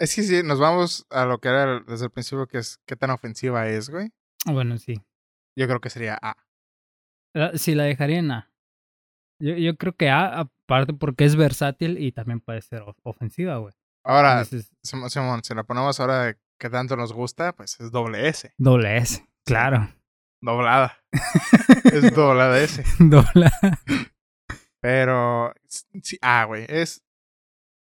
[0.00, 2.96] Es que sí, nos vamos a lo que era desde el principio, que es qué
[2.96, 4.10] tan ofensiva es, güey.
[4.46, 5.00] Bueno, sí.
[5.56, 6.36] Yo creo que sería A.
[7.34, 8.50] La- Sí, la dejaría en A.
[9.40, 13.56] Yo, yo creo que A, aparte porque es versátil y también puede ser of- ofensiva,
[13.58, 13.74] güey.
[14.04, 17.90] Ahora, Entonces, Sim- Simón, si la ponemos ahora de que tanto nos gusta, pues es
[17.90, 18.52] doble S.
[18.58, 19.88] Doble S, claro.
[20.42, 20.98] Doblada.
[21.92, 22.82] es doblada S.
[22.98, 23.50] Dobla.
[24.80, 25.52] Pero,
[26.02, 27.02] sí, ah, güey, es...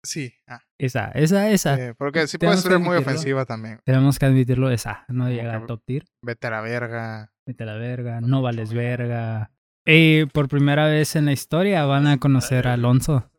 [0.03, 0.61] Sí, ah.
[0.79, 1.95] Esa, esa, esa.
[1.99, 3.81] porque sí puede ser muy ofensiva también.
[3.85, 5.05] Tenemos que admitirlo, esa.
[5.09, 6.05] No llega al top tier.
[6.25, 7.33] Vete a la verga.
[7.47, 9.53] Vete a la verga, no vales verga.
[9.87, 13.31] Y por primera vez en la historia van a conocer a Alonso.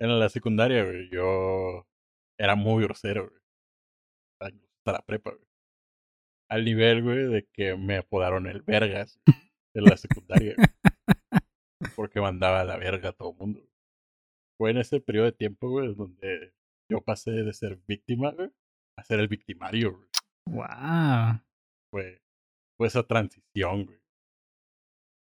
[0.00, 1.86] En la secundaria, güey, yo
[2.38, 3.40] era muy grosero, güey.
[4.40, 5.44] Hasta la prepa, güey.
[6.50, 9.18] Al nivel, güey, de que me apodaron el Vergas
[9.74, 10.54] en la secundaria.
[10.56, 10.68] güey.
[11.96, 13.60] Porque mandaba a la verga a todo el mundo.
[13.60, 13.73] güey.
[14.64, 16.54] Fue en ese periodo de tiempo, güey, donde
[16.90, 18.50] yo pasé de ser víctima, güey,
[18.96, 20.08] a ser el victimario, güey.
[20.48, 21.42] Wow.
[21.92, 22.22] Fue,
[22.78, 23.98] fue esa transición, güey.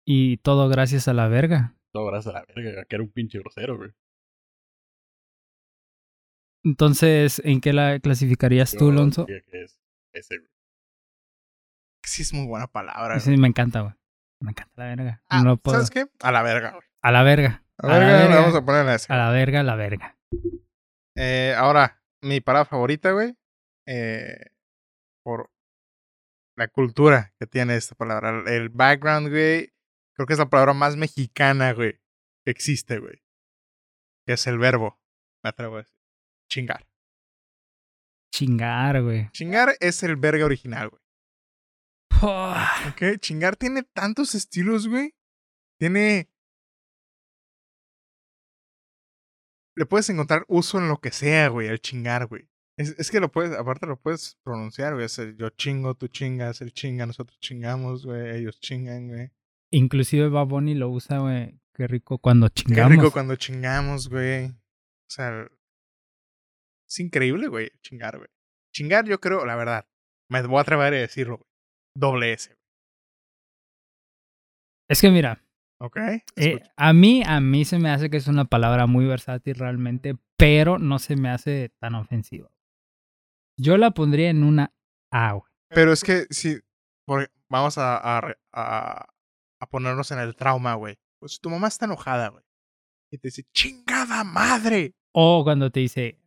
[0.08, 1.76] Y todo gracias a la verga.
[1.94, 3.92] Todo gracias a la verga, que era un pinche grosero, güey.
[6.64, 9.26] Entonces, ¿en qué la clasificarías tú, Alonso?
[9.26, 9.78] que es
[10.14, 10.52] ese, güey.
[12.06, 13.16] Sí es muy buena palabra.
[13.16, 13.20] güey.
[13.20, 13.94] Sí, me encanta, güey.
[14.40, 15.24] Me encanta la verga.
[15.28, 15.76] Ah, no lo puedo.
[15.76, 16.06] ¿Sabes qué?
[16.22, 16.84] A la verga, güey.
[17.02, 17.67] A la verga.
[17.80, 19.12] A la verga, vamos a poner ese.
[19.12, 20.18] A la verga, la verga.
[21.16, 23.36] Eh, ahora, mi palabra favorita, güey.
[23.88, 24.52] Eh,
[25.24, 25.52] por
[26.58, 28.44] la cultura que tiene esta palabra.
[28.48, 29.74] El background, güey.
[30.16, 32.00] Creo que es la palabra más mexicana, güey.
[32.44, 33.22] Que existe, güey.
[34.26, 35.00] Que es el verbo.
[35.44, 35.96] Me atrevo a decir.
[36.50, 36.88] Chingar.
[38.34, 39.30] Chingar, güey.
[39.32, 41.02] Chingar es el verga original, güey.
[42.90, 43.20] ¿Ok?
[43.20, 45.14] Chingar tiene tantos estilos, güey.
[45.80, 46.30] Tiene.
[49.78, 52.50] Le puedes encontrar uso en lo que sea, güey, el chingar, güey.
[52.78, 55.06] Es, es que lo puedes, aparte lo puedes pronunciar, güey.
[55.06, 58.38] Es el yo chingo, tú chingas, él chinga, nosotros chingamos, güey.
[58.38, 59.32] Ellos chingan, güey.
[59.72, 61.60] Inclusive Baboni lo usa, güey.
[61.74, 62.92] Qué rico cuando Qué chingamos.
[62.92, 64.46] rico cuando chingamos, güey.
[64.48, 65.48] O sea,
[66.88, 68.30] es increíble, güey, chingar, güey.
[68.74, 69.88] Chingar, yo creo, la verdad,
[70.30, 71.50] me voy a atrever a decirlo, güey.
[71.96, 72.56] Doble S,
[74.90, 75.44] Es que mira,
[75.80, 75.98] ¿ok?
[76.36, 80.16] eh, a mí, a mí se me hace que es una palabra muy versátil realmente,
[80.38, 82.50] pero no se me hace tan ofensiva.
[83.60, 84.74] Yo la pondría en una
[85.12, 85.52] A, güey.
[85.70, 86.60] Pero es que si
[87.06, 87.98] por- vamos a,
[88.54, 89.08] a,
[89.60, 90.98] a ponernos en el trauma, güey.
[91.20, 92.44] Pues tu mamá está enojada, güey.
[93.12, 94.94] Y te dice, chingada madre.
[95.14, 96.20] O cuando te dice,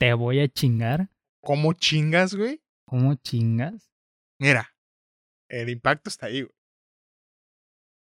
[0.00, 1.10] te voy a chingar.
[1.42, 2.60] ¿Cómo chingas, güey?
[2.88, 3.92] ¿Cómo chingas?
[4.40, 4.74] Mira,
[5.48, 6.53] el impacto está ahí, güey.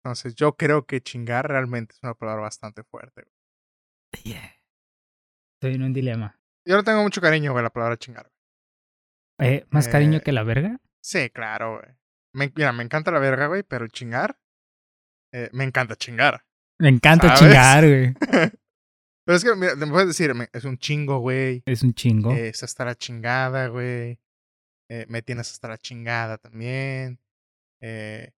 [0.04, 3.24] Entonces yo creo que chingar realmente es una palabra bastante fuerte.
[4.24, 4.36] Güey.
[5.56, 6.40] Estoy en un dilema.
[6.66, 8.32] Yo le tengo mucho cariño, güey, a la palabra chingar.
[9.38, 9.50] güey.
[9.56, 10.80] Eh, ¿Más cariño Eh, que la verga?
[11.02, 11.96] Sí, claro, güey.
[12.34, 14.40] Me- mira, me encanta la verga, güey, pero chingar,
[15.34, 16.46] eh, me encanta chingar.
[16.80, 17.40] Me encanta ¿sabes?
[17.40, 18.14] chingar, güey.
[19.26, 21.62] Pero es que, mira, me puedes decir, es un chingo, güey.
[21.68, 22.32] Es un chingo.
[22.32, 24.20] Es hasta la chingada, güey.
[25.08, 27.20] Me tienes hasta la chingada también.
[27.80, 28.32] Eh,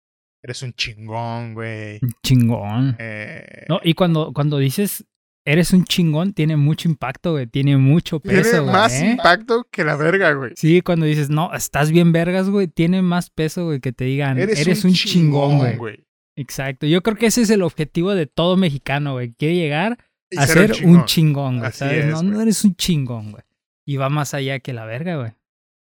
[0.43, 1.99] eres un chingón, güey.
[2.03, 2.97] Un chingón.
[2.99, 5.07] Eh, No, y cuando, cuando dices
[5.45, 7.47] eres un chingón, tiene mucho impacto, güey.
[7.47, 8.73] Tiene mucho tiene peso, güey.
[8.73, 9.13] más ¿eh?
[9.13, 10.53] impacto que la verga, güey.
[10.57, 14.39] Sí, cuando dices, no, estás bien vergas, güey, tiene más peso, güey, que te digan,
[14.39, 16.05] eres, un, chingón, güey.
[16.37, 16.87] Exacto.
[16.87, 19.33] Yo creo que ese es el objetivo de todo mexicano, güey.
[19.33, 19.99] Quiere llegar
[20.37, 22.05] a ser ser un chingón, güey, Así ¿sabes?
[22.05, 22.43] es, no, no güey.
[22.43, 23.43] eres un chingón, güey.
[23.85, 25.33] Y va más allá que la verga, güey.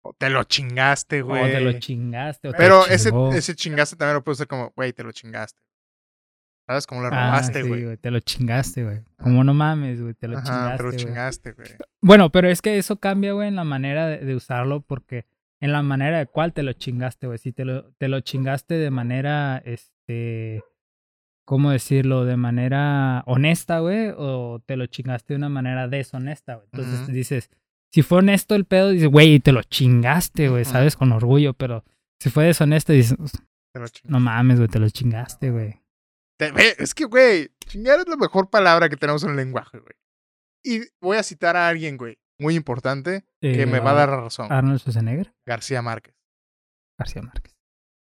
[0.08, 1.52] O Te lo chingaste, O güey.
[1.52, 4.94] te lo chingaste, o te Pero ese, ese chingaste también lo puedo usar como, güey,
[4.94, 5.60] te lo chingaste.
[6.68, 6.86] ¿Sabes?
[6.88, 7.98] Como lo Ah, robaste, sí, güey.
[7.98, 9.00] Te lo chingaste, güey.
[9.18, 11.68] Como no mames, güey, te lo Ajá, chingaste, te lo chingaste, güey.
[12.02, 15.26] Bueno, pero es que eso cambia, güey, en la manera de, de usarlo, porque
[15.60, 17.40] en la manera de cuál te lo chingaste, güey.
[17.40, 20.64] Si te lo, te lo chingaste de manera, este,
[21.46, 22.26] ¿cómo decirlo?
[22.26, 26.68] De manera honesta, güey, o te lo chingaste de una manera deshonesta, güey.
[26.74, 27.50] Entonces dices,
[27.96, 30.66] si fue honesto el pedo, dices, güey, te lo chingaste, güey.
[30.66, 30.98] ¿sabes?
[30.98, 31.86] Con orgullo, pero
[32.22, 33.16] si fue deshonesto, dices,
[33.74, 34.02] chingaste.
[34.04, 35.82] no mames, güey, te lo chingaste, güey.
[36.78, 39.94] Es que, güey, chingar es la mejor palabra que tenemos en el lenguaje, güey.
[40.62, 44.10] Y voy a citar a alguien, güey, muy importante, que Eh, me va a dar
[44.10, 44.52] la razón.
[44.52, 46.16] Arnold Schwarzenegger, García Márquez.
[47.00, 47.56] García Márquez.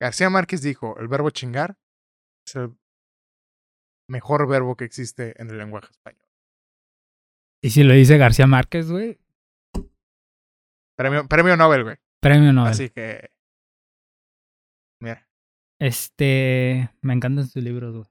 [0.00, 1.76] García Márquez dijo, el verbo chingar
[2.46, 2.74] es el
[4.08, 6.26] mejor verbo que existe en el lenguaje español.
[7.62, 9.18] Y si lo dice García Márquez, güey,
[10.96, 11.96] Premio, premio Nobel, güey.
[12.20, 12.70] premio Nobel.
[12.70, 13.30] Así que...
[15.00, 15.28] Mira.
[15.78, 18.06] Este, me encantan sus libros, güey.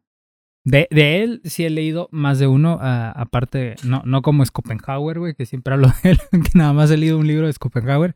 [0.68, 5.20] De, de él sí he leído más de uno, ah, aparte, no, no como Schopenhauer,
[5.20, 8.16] güey, que siempre hablo de él, que nada más he leído un libro de Schopenhauer.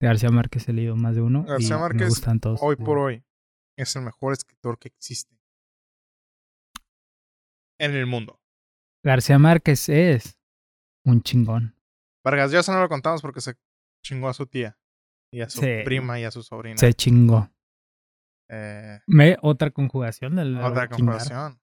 [0.00, 1.44] De García Márquez he leído más de uno.
[1.44, 2.58] García y me Márquez, gustan todos.
[2.62, 3.22] Hoy por hoy
[3.76, 5.38] es el mejor escritor que existe.
[7.78, 8.40] En el mundo.
[9.04, 10.38] García Márquez es
[11.04, 11.74] un chingón.
[12.24, 13.56] Vargas Llosa no lo contamos porque se
[14.02, 14.76] chingó a su tía.
[15.32, 15.66] Y a su Sí.
[15.84, 16.76] prima y a su sobrina.
[16.78, 17.50] Se chingó.
[18.48, 21.18] Eh, Me, otra conjugación del otra chingar.
[21.18, 21.60] conjugación.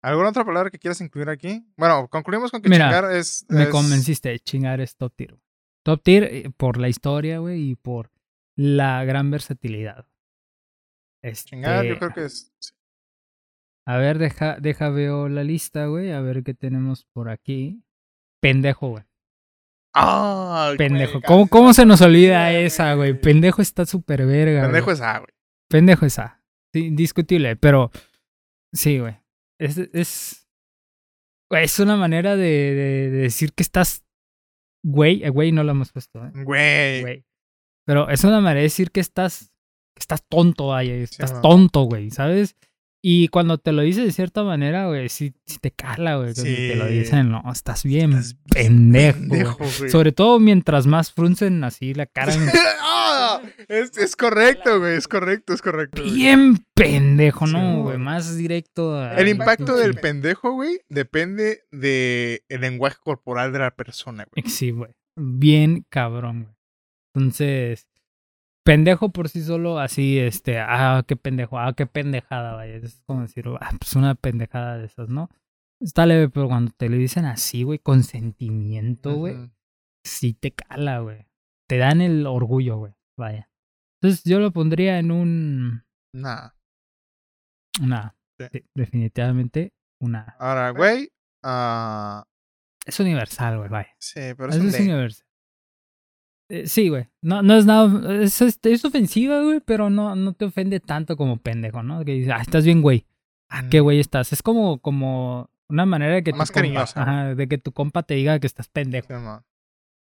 [0.00, 1.66] ¿Alguna otra palabra que quieras incluir aquí?
[1.76, 3.44] Bueno, concluimos con que Mira, chingar es.
[3.48, 5.36] Me convenciste, chingar es top tier.
[5.84, 8.12] Top tier eh, por la historia, güey, y por
[8.56, 10.06] la gran versatilidad.
[11.22, 12.52] Este, Chingar, yo creo que es.
[12.60, 12.70] sí.
[13.88, 17.82] A ver, deja, deja veo la lista, güey, a ver qué tenemos por aquí.
[18.40, 19.04] Pendejo, güey.
[20.00, 20.72] ¡Ah!
[20.76, 21.20] Pendejo.
[21.22, 23.18] ¿Cómo, cómo se nos olvida esa, güey?
[23.18, 24.62] Pendejo está súper verga.
[24.62, 24.94] Pendejo güey.
[24.94, 25.30] es A, güey.
[25.68, 26.42] Pendejo es A.
[26.74, 27.90] Sí, indiscutible, pero
[28.72, 29.16] sí, güey.
[29.60, 30.48] Es, es,
[31.50, 34.04] güey, es una manera de, de- de decir que estás,
[34.84, 36.30] güey, eh, güey no lo hemos puesto, ¿eh?
[36.44, 37.00] Güey.
[37.02, 37.24] Güey.
[37.86, 39.50] Pero es una manera de decir que estás,
[39.96, 42.54] que estás tonto, vaya, estás tonto, güey, ¿sabes?
[43.00, 46.34] Y cuando te lo dice de cierta manera, güey, sí, sí te cala, güey.
[46.34, 46.98] Cuando te lo Sí.
[46.98, 49.28] dicen, no, estás bien Estás pendejo, güey.
[49.28, 49.90] Pendejo, güey.
[49.90, 52.32] Sobre todo mientras más fruncen así la cara.
[52.82, 53.40] ¡Ah!
[53.68, 54.96] es, es correcto, güey.
[54.96, 56.02] Es correcto, es correcto.
[56.02, 56.12] güey.
[56.14, 57.82] bien pendejo, Sí, ¿no, güey.
[57.82, 57.98] güey?
[57.98, 58.96] Más directo.
[58.96, 64.48] a- El impacto del pendejo, güey, depende del lenguaje corporal de la persona, güey.
[64.50, 64.90] Sí, güey.
[65.16, 66.54] Bien cabrón, güey.
[67.14, 67.86] Entonces,
[68.68, 72.74] pendejo por sí solo, así, este, ah, qué pendejo, ah, qué pendejada, vaya.
[72.76, 75.30] Es como decir, ah, pues una pendejada de esas, ¿no?
[75.80, 79.36] Está leve, pero cuando te lo dicen así, güey, con sentimiento, güey,
[80.04, 81.26] sí te cala, güey.
[81.66, 82.92] Te dan el orgullo, güey.
[83.16, 83.48] Vaya.
[84.02, 85.84] Entonces, yo lo pondría en un.
[86.14, 86.50] Nah.
[87.82, 88.16] Una.
[88.38, 88.46] Sí.
[88.52, 90.36] Sí, definitivamente una.
[90.38, 91.08] Ahora, güey.
[91.42, 92.24] ah,
[92.84, 93.94] Es universal, güey, vaya.
[93.98, 95.26] sí, pero es Eso un es de- universal.
[96.50, 97.06] Eh, sí, güey.
[97.22, 98.22] No, no es nada.
[98.22, 102.04] Es, es, es ofensiva, güey, pero no, no te ofende tanto como pendejo, ¿no?
[102.04, 103.06] Que dices, ah, estás bien, güey.
[103.50, 103.84] Ah, qué Mm.
[103.84, 104.32] güey estás.
[104.32, 107.72] Es como, como una manera de que tu Más compa- cariñosa, ajá, de que tu
[107.72, 109.08] compa te diga que estás pendejo.
[109.08, 109.44] Sí.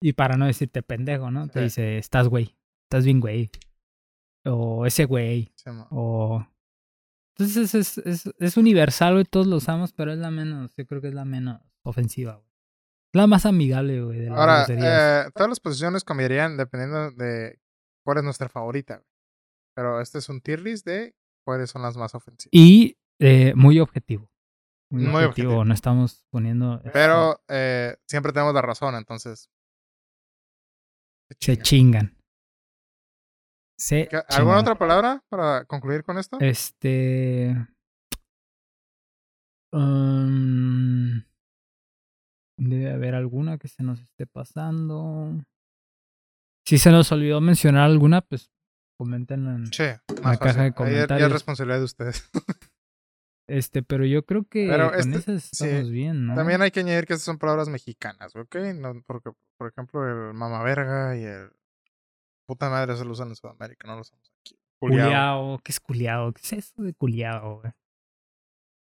[0.10, 1.48] Y para no decirte pendejo, ¿no?
[1.50, 2.56] Te dice, estás güey.
[2.90, 3.50] Estás bien, güey.
[4.46, 5.52] O ese güey.
[5.56, 5.70] Sí.
[5.90, 6.46] O.
[7.38, 9.26] Entonces es, es, es universal, güey.
[9.26, 10.74] Todos lo usamos, pero es la menos.
[10.78, 12.47] Yo creo que es la menos ofensiva, güey.
[13.18, 14.20] La más amigable, güey.
[14.20, 17.60] De Ahora, eh, todas las posiciones cambiarían dependiendo de
[18.06, 18.98] cuál es nuestra favorita.
[18.98, 19.08] güey.
[19.76, 22.50] Pero este es un tier list de cuáles son las más ofensivas.
[22.52, 24.30] Y eh, muy objetivo.
[24.92, 25.50] Muy, Muy objetivo.
[25.50, 25.66] objetivo.
[25.66, 26.82] No estamos poniendo.
[26.94, 29.50] Pero eh, siempre tenemos la razón, entonces.
[31.30, 31.64] Se chinga.
[31.64, 32.18] chingan.
[33.80, 34.60] Se ¿Qué- ¿Alguna chingan.
[34.60, 36.38] otra palabra para concluir con esto?
[36.40, 37.56] Este.
[39.74, 41.22] um,
[42.58, 45.32] debe haber alguna que se nos esté pasando.
[46.66, 48.52] Si se nos olvidó mencionar alguna, pues
[49.00, 49.84] coméntenla en Sí,
[50.24, 51.32] la caja de ya- Ya es comentarios.
[51.32, 52.30] responsabilidad de ustedes.
[53.50, 56.36] Este, pero yo creo que Pero con este- esas sí, estamos bien, ¿no?
[56.36, 58.56] También hay que añadir que estas son palabras mexicanas, ¿ok?
[58.76, 61.50] No, porque, por ejemplo, el mama verga y el
[62.46, 64.58] puta madre se lo usan en Sudamérica, no lo usamos aquí.
[64.82, 65.06] Culiao.
[65.06, 66.34] Culiao, ¿qué es culiao?
[66.34, 67.72] ¿Qué es eso de culiao, güey?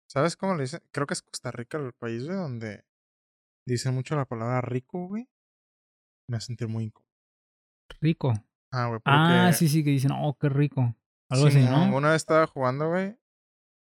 [0.09, 0.81] ¿Sabes cómo le dicen?
[0.91, 2.83] Creo que es Costa Rica el país, güey, donde
[3.67, 5.27] dicen mucho la palabra rico, güey.
[6.29, 7.07] Me hace sentir muy incómodo.
[8.01, 8.33] Rico.
[8.73, 10.95] Ah, güey, Ah, porque- sí, sí, que dicen, oh, qué rico.
[11.31, 11.95] Algo así, ¿no?
[11.95, 13.17] Una vez estaba jugando, güey.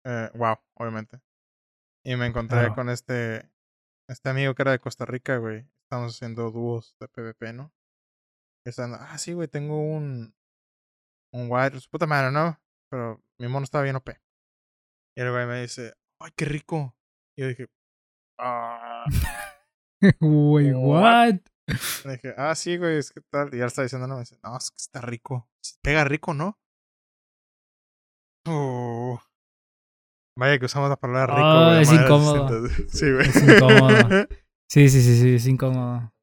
[0.05, 1.21] Eh, wow, obviamente.
[2.05, 2.75] Y me encontré Claro.
[2.75, 3.49] con este
[4.09, 5.65] este amigo que era de Costa Rica, güey.
[5.85, 7.71] Estamos haciendo dúos de PvP, ¿no?
[8.65, 10.33] Y están, ah, sí, güey, tengo un
[11.33, 12.59] un white, su puta madre, ¿no?
[12.89, 14.09] Pero mi mono estaba bien OP.
[15.17, 16.93] Y el güey me dice, ay, qué rico.
[17.37, 17.67] Y yo dije,
[18.39, 19.05] ah.
[20.19, 21.35] Güey, What?
[22.05, 23.53] Le dije, ah, sí, güey, es que tal.
[23.53, 25.47] Y ya está diciendo, no, me dice, no, es que está rico.
[25.83, 26.57] Pega rico, ¿no?
[28.47, 29.17] Uh.
[30.37, 31.81] Vaya que usamos la palabra rico, Oh, güey.
[31.81, 32.67] es incómodo.
[32.89, 33.27] Sí, güey.
[33.27, 34.27] Es incómodo.
[34.71, 36.13] Sí, sí, sí, sí, es incómodo.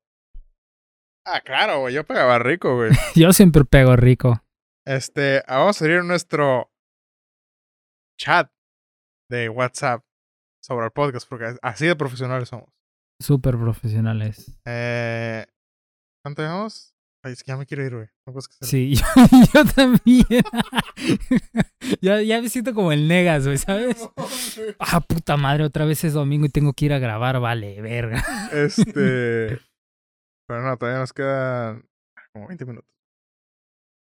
[1.27, 2.93] ah, claro, güey, yo pegaba rico, güey.
[3.15, 4.43] Yo siempre pego rico.
[4.87, 6.71] Este, ah, vamos a abrir nuestro
[8.19, 8.51] chat
[9.31, 10.03] de WhatsApp
[10.65, 12.71] sobre el podcast, porque así de profesionales somos.
[13.21, 14.53] Súper profesionales.
[14.65, 15.45] Eh,
[16.23, 16.95] ¿Cuánto llevamos?
[17.23, 18.09] Ay, es que ya me quiero ir, güey.
[18.27, 18.41] No.
[18.61, 19.05] Sí, yo,
[19.53, 20.25] yo también.
[22.01, 24.09] ya, ya me siento como el negas, güey, ¿sabes?
[24.79, 28.25] Ah, puta madre, otra vez es domingo y tengo que ir a grabar, vale, verga.
[28.53, 29.59] Este.
[30.47, 31.85] Pero no, todavía nos quedan
[32.33, 32.91] como 20 minutos.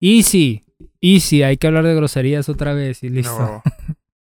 [0.02, 0.64] Easy,
[1.02, 3.38] easy, hay que hablar de groserías otra vez y listo.
[3.38, 3.64] No.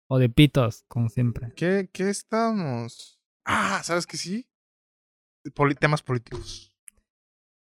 [0.08, 1.52] O de pitos, como siempre.
[1.56, 3.20] ¿Qué, ¿Qué estamos?
[3.46, 4.48] Ah, ¿sabes que sí?
[5.52, 6.74] temas políticos.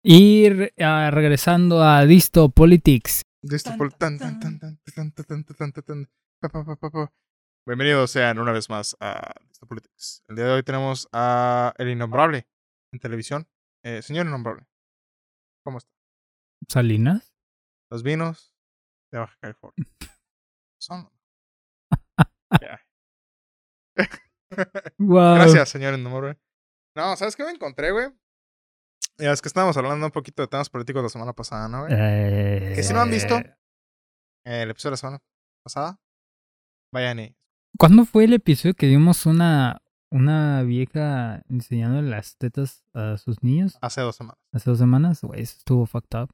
[0.04, 3.22] Y re, uh, regresando a Disto Politics.
[7.66, 10.24] Bienvenidos sean una vez más a Disto Politics.
[10.28, 12.48] El día de hoy tenemos a El Innombrable
[12.92, 13.48] en televisión.
[13.84, 14.66] Eh, señor Innombrable,
[15.64, 15.92] ¿cómo está?
[16.68, 17.34] Salinas.
[17.90, 18.54] Los vinos
[19.12, 19.88] de Baja California.
[20.82, 21.10] Son.
[24.98, 26.38] Gracias, señor Innombrable.
[26.96, 28.08] No, ¿sabes qué me encontré, güey?
[29.18, 31.94] Ya es que estábamos hablando un poquito de temas políticos la semana pasada, ¿no, güey?
[31.96, 33.36] Eh, ¿Que si no han visto?
[34.46, 35.20] El episodio de la semana
[35.64, 36.00] pasada.
[36.92, 37.36] Vayan y.
[37.78, 43.78] ¿Cuándo fue el episodio que vimos una, una vieja enseñando las tetas a sus niños?
[43.82, 44.40] Hace dos semanas.
[44.54, 46.30] Hace dos semanas, güey, eso estuvo fucked up.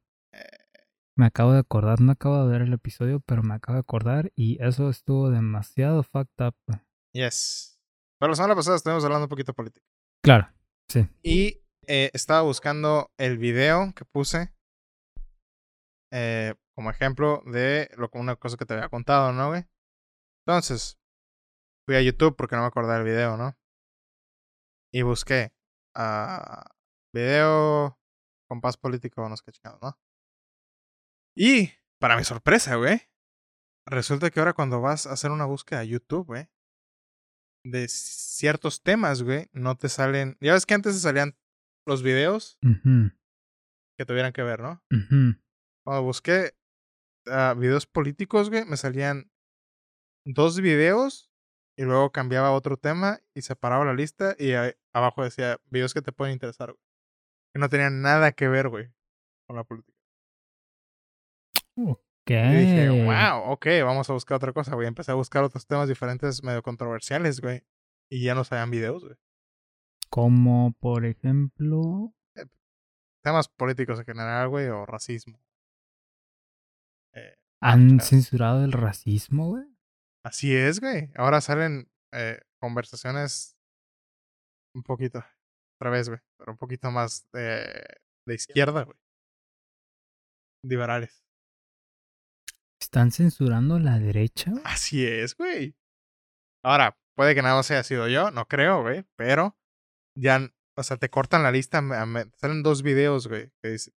[1.17, 4.31] Me acabo de acordar, no acabo de ver el episodio, pero me acabo de acordar
[4.35, 6.55] y eso estuvo demasiado fucked up.
[7.13, 7.77] Yes.
[8.19, 9.88] Pero la semana pasada estuvimos hablando un poquito de política.
[10.23, 10.51] Claro,
[10.89, 11.07] sí.
[11.23, 14.53] Y eh, estaba buscando el video que puse
[16.11, 19.65] eh, como ejemplo de lo, una cosa que te había contado, ¿no, güey?
[20.45, 20.99] Entonces,
[21.85, 23.57] fui a YouTube porque no me acordaba del video, ¿no?
[24.91, 25.51] Y busqué
[25.95, 26.65] ah,
[27.13, 27.99] video
[28.49, 29.97] compás político, no sé qué chingados, ¿no?
[31.37, 33.01] Y, para mi sorpresa, güey,
[33.85, 36.49] resulta que ahora cuando vas a hacer una búsqueda a YouTube, güey,
[37.63, 40.37] de ciertos temas, güey, no te salen.
[40.39, 41.35] Ya ves que antes te salían
[41.85, 42.57] los videos
[43.97, 44.83] que tuvieran que ver, ¿no?
[45.83, 46.55] Cuando busqué
[47.27, 49.31] ah, videos políticos, güey, me salían
[50.25, 51.31] dos videos
[51.77, 55.93] y luego cambiaba a otro tema y separaba la lista y ahí abajo decía videos
[55.93, 56.83] que te pueden interesar, güey.
[57.53, 58.91] Que no tenían nada que ver, güey,
[59.47, 59.97] con la política.
[61.77, 62.08] Ok.
[62.33, 64.87] Y dije, wow, ok, vamos a buscar otra cosa, güey.
[64.87, 67.63] Empecé a buscar otros temas diferentes medio controversiales, güey.
[68.11, 69.15] Y ya no salían videos, güey.
[70.09, 72.13] Como por ejemplo.
[73.23, 75.39] Temas políticos en general, güey, o racismo.
[77.13, 78.03] Eh, ¿Han Claro.
[78.05, 79.65] censurado el racismo, güey?
[80.25, 81.11] así es, güey.
[81.15, 83.57] Ahora salen eh, conversaciones
[84.75, 85.23] un poquito,
[85.79, 87.83] otra vez, güey, pero un poquito más de,
[88.27, 88.97] de izquierda, güey.
[90.63, 91.23] Liberales.
[92.81, 94.51] ¿Están censurando la derecha?
[94.63, 95.75] Así es, güey.
[96.63, 99.57] Ahora, puede que nada más haya sido yo, no creo, güey, pero
[100.17, 103.93] ya, o sea, te cortan la lista, me- me- salen dos videos, güey, que dicen,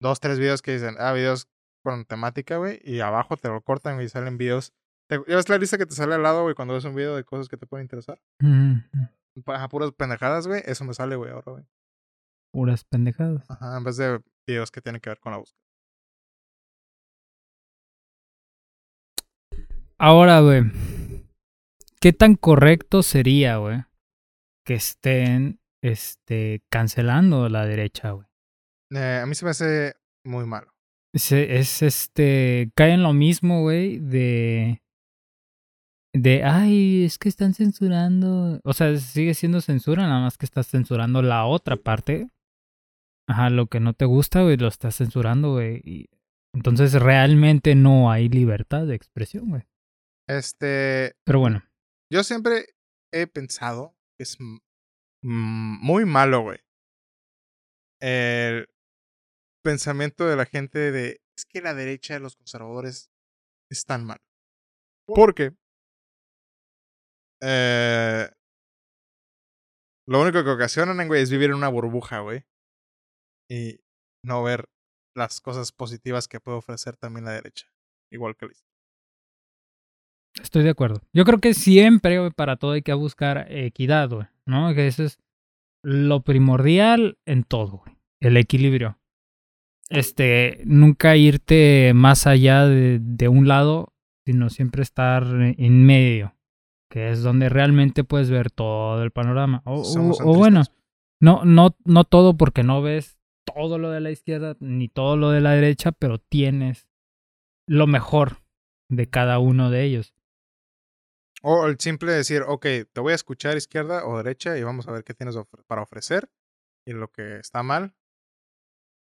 [0.00, 1.48] dos, tres videos que dicen, ah, videos
[1.84, 4.72] con temática, güey, y abajo te lo cortan y salen videos.
[5.08, 7.16] ¿Te, ¿Ya ves la lista que te sale al lado, güey, cuando ves un video
[7.16, 8.20] de cosas que te pueden interesar?
[9.44, 11.64] Pa- Ajá, puras pendejadas, güey, eso me sale, güey, ahora, güey.
[12.52, 13.50] Puras pendejadas.
[13.50, 15.60] Ajá, en vez de videos que tienen que ver con la búsqueda.
[20.04, 20.64] Ahora, güey.
[22.00, 23.84] ¿Qué tan correcto sería, güey?
[24.66, 28.26] Que estén este, cancelando la derecha, güey.
[28.90, 30.72] Eh, a mí se me hace muy malo.
[31.14, 32.72] Es, es este.
[32.74, 34.82] Cae en lo mismo, güey, de.
[36.12, 38.60] De, ay, es que están censurando.
[38.64, 42.28] O sea, sigue siendo censura, nada más que estás censurando la otra parte.
[43.28, 45.80] Ajá, lo que no te gusta, güey, lo estás censurando, güey.
[45.84, 46.08] Y
[46.52, 49.62] entonces realmente no hay libertad de expresión, güey.
[50.28, 51.62] Este, Pero bueno.
[52.10, 52.66] Yo siempre
[53.12, 54.36] he pensado que es
[55.22, 56.58] muy malo, güey.
[58.00, 58.68] El
[59.62, 63.10] pensamiento de la gente de es que la derecha de los conservadores
[63.70, 64.22] es tan malo.
[65.06, 65.54] Porque
[67.42, 68.30] eh,
[70.06, 72.44] lo único que ocasionan, güey, es vivir en una burbuja, güey.
[73.48, 73.80] Y
[74.24, 74.68] no ver
[75.14, 77.66] las cosas positivas que puede ofrecer también la derecha.
[78.10, 78.54] Igual que la.
[80.40, 81.02] Estoy de acuerdo.
[81.12, 84.74] Yo creo que siempre, para todo hay que buscar equidad, güey, ¿no?
[84.74, 85.18] Que eso es
[85.84, 87.96] lo primordial en todo, güey.
[88.20, 88.98] El equilibrio.
[89.90, 93.92] Este, nunca irte más allá de, de un lado,
[94.24, 96.34] sino siempre estar en medio,
[96.90, 99.60] que es donde realmente puedes ver todo el panorama.
[99.66, 99.82] O,
[100.24, 100.62] o- bueno,
[101.20, 105.30] no, no, no todo porque no ves todo lo de la izquierda ni todo lo
[105.30, 106.88] de la derecha, pero tienes
[107.68, 108.38] lo mejor
[108.88, 110.14] de cada uno de ellos.
[111.44, 114.92] O el simple decir, ok, te voy a escuchar izquierda o derecha y vamos a
[114.92, 116.30] ver qué tienes para ofrecer.
[116.86, 117.94] Y lo que está mal,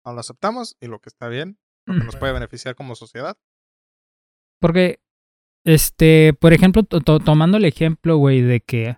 [0.05, 0.77] no lo aceptamos.
[0.81, 3.37] Y lo que está bien, lo que nos puede beneficiar como sociedad.
[4.61, 5.01] Porque,
[5.65, 8.97] este, por ejemplo, to- to- tomando el ejemplo, güey, de que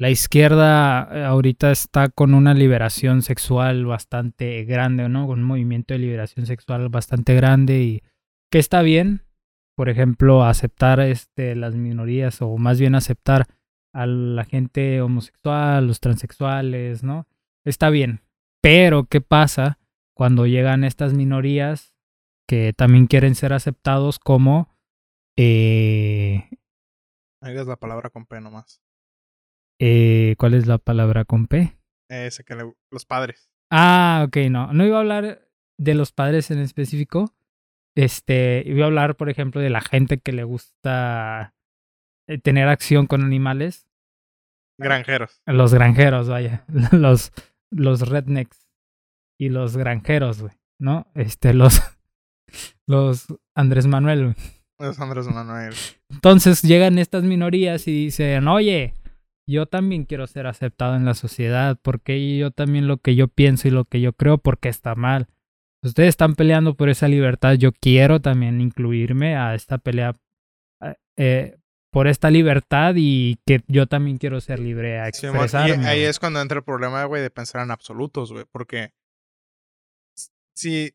[0.00, 5.26] la izquierda eh, ahorita está con una liberación sexual bastante grande, ¿no?
[5.26, 8.02] Con un movimiento de liberación sexual bastante grande y
[8.52, 9.22] que está bien,
[9.78, 13.46] por ejemplo, aceptar este, las minorías o más bien aceptar
[13.94, 17.28] a la gente homosexual, los transexuales, ¿no?
[17.64, 18.22] Está bien.
[18.60, 19.78] Pero, ¿qué pasa
[20.16, 21.94] cuando llegan estas minorías
[22.48, 24.68] que también quieren ser aceptados como
[25.38, 26.48] eh,
[27.40, 28.82] Ahí es la palabra con P nomás.
[29.80, 31.78] eh, ¿cuál es la palabra con P?
[32.10, 33.48] Ese que le- los padres.
[33.70, 34.72] Ah, ok, no.
[34.72, 35.48] No iba a hablar
[35.78, 37.32] de los padres en específico.
[37.98, 41.56] Este, y voy a hablar, por ejemplo, de la gente que le gusta
[42.28, 43.88] eh, tener acción con animales.
[44.78, 45.42] Granjeros.
[45.46, 46.64] Los granjeros, vaya.
[46.92, 47.32] Los,
[47.72, 48.68] los rednecks
[49.36, 50.54] y los granjeros, güey.
[50.80, 51.10] ¿No?
[51.16, 51.82] Este, los,
[52.86, 53.26] los
[53.56, 54.36] Andrés Manuel, güey.
[54.78, 55.74] Los Andrés Manuel.
[56.08, 58.94] Entonces llegan estas minorías y dicen, oye,
[59.44, 63.66] yo también quiero ser aceptado en la sociedad, porque yo también lo que yo pienso
[63.66, 65.26] y lo que yo creo, porque está mal.
[65.82, 70.14] Ustedes están peleando por esa libertad, yo quiero también incluirme a esta pelea
[71.16, 71.56] eh,
[71.90, 75.82] por esta libertad y que yo también quiero ser libre a Sí, expresarme.
[75.84, 78.44] y ahí es cuando entra el problema, güey, de pensar en absolutos, güey.
[78.50, 78.90] Porque
[80.54, 80.94] si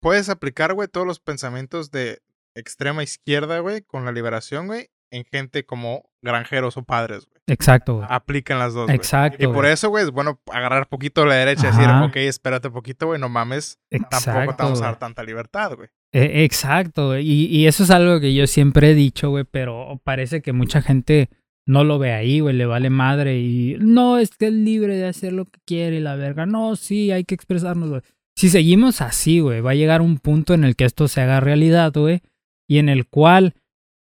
[0.00, 2.22] puedes aplicar, güey, todos los pensamientos de
[2.54, 7.40] extrema izquierda, güey, con la liberación, güey, en gente como granjeros o padres, güey.
[7.46, 8.06] Exacto, güey.
[8.10, 8.96] Aplican las dos, güey.
[8.96, 9.42] Exacto.
[9.42, 12.70] Y por eso, güey, es bueno agarrar poquito a la derecha y decir, ok, espérate
[12.70, 15.88] poquito, güey, no mames, tampoco te Exacto, vamos a dar tanta libertad, güey.
[16.12, 17.26] Eh, exacto, güey.
[17.26, 20.82] y, y eso es algo que yo siempre he dicho, güey, pero parece que mucha
[20.82, 21.28] gente
[21.66, 25.06] no lo ve ahí, güey, le vale madre y no, es que es libre de
[25.06, 26.46] hacer lo que quiere y la verga.
[26.46, 28.02] No, sí, hay que expresarnos, güey.
[28.36, 31.40] Si seguimos así, güey, va a llegar un punto en el que esto se haga
[31.40, 32.22] realidad, güey,
[32.68, 33.54] y en el cual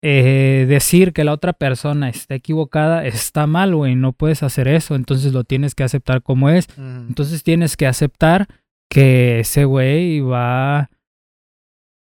[0.02, 4.96] eh, decir que la otra persona está equivocada está mal, güey, no puedes hacer eso,
[4.96, 6.66] entonces lo tienes que aceptar como es.
[6.76, 8.48] Entonces tienes que aceptar
[8.88, 10.90] que ese güey va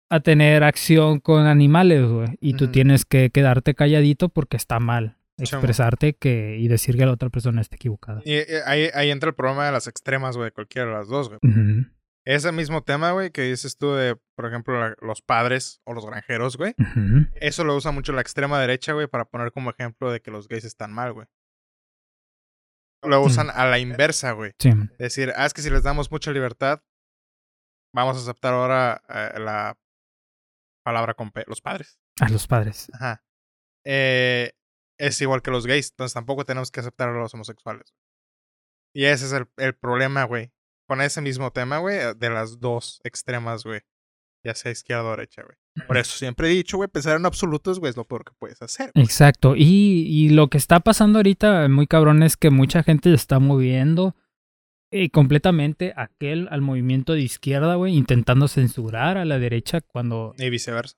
[0.10, 2.30] a tener acción con animales, güey.
[2.42, 7.12] Y tú tienes que quedarte calladito porque está mal expresarte que, y decir que la
[7.12, 8.22] otra persona está equivocada.
[8.26, 11.30] Y eh, ahí, ahí entra el problema de las extremas, güey, cualquiera de las dos,
[11.30, 11.40] güey.
[12.26, 16.06] Ese mismo tema, güey, que dices tú de, por ejemplo, la- los padres o los
[16.06, 16.74] granjeros, güey.
[17.36, 20.48] Eso lo usa mucho la extrema derecha, güey, para poner como ejemplo de que los
[20.48, 21.28] gays están mal, güey.
[23.04, 24.54] Lo usan a la inversa, güey.
[24.60, 24.72] Sí.
[24.98, 26.82] Decir, ah, es que si les damos mucha libertad,
[27.94, 29.78] vamos a aceptar ahora eh, la
[30.86, 32.00] palabra con P, los padres.
[32.22, 32.90] A los padres.
[32.94, 33.22] Ajá.
[33.86, 34.54] Eh,
[34.98, 37.94] es igual que los gays, entonces tampoco tenemos que aceptar a los homosexuales.
[38.96, 40.54] Y ese es el, el problema, güey.
[40.94, 43.82] Con ese mismo tema, güey, de las dos extremas, güey.
[44.46, 45.58] Ya sea izquierda o derecha, güey.
[45.88, 48.62] Por eso siempre he dicho, güey, pensar en absolutos, güey, es lo peor que puedes
[48.62, 48.92] hacer.
[48.94, 49.56] Exacto.
[49.56, 53.40] Y, y lo que está pasando ahorita, muy cabrón, es que mucha gente se está
[53.40, 54.16] moviendo
[54.92, 60.52] eh, completamente aquel al movimiento de izquierda, güey, intentando censurar a la derecha cuando Y
[60.52, 60.96] viceversa.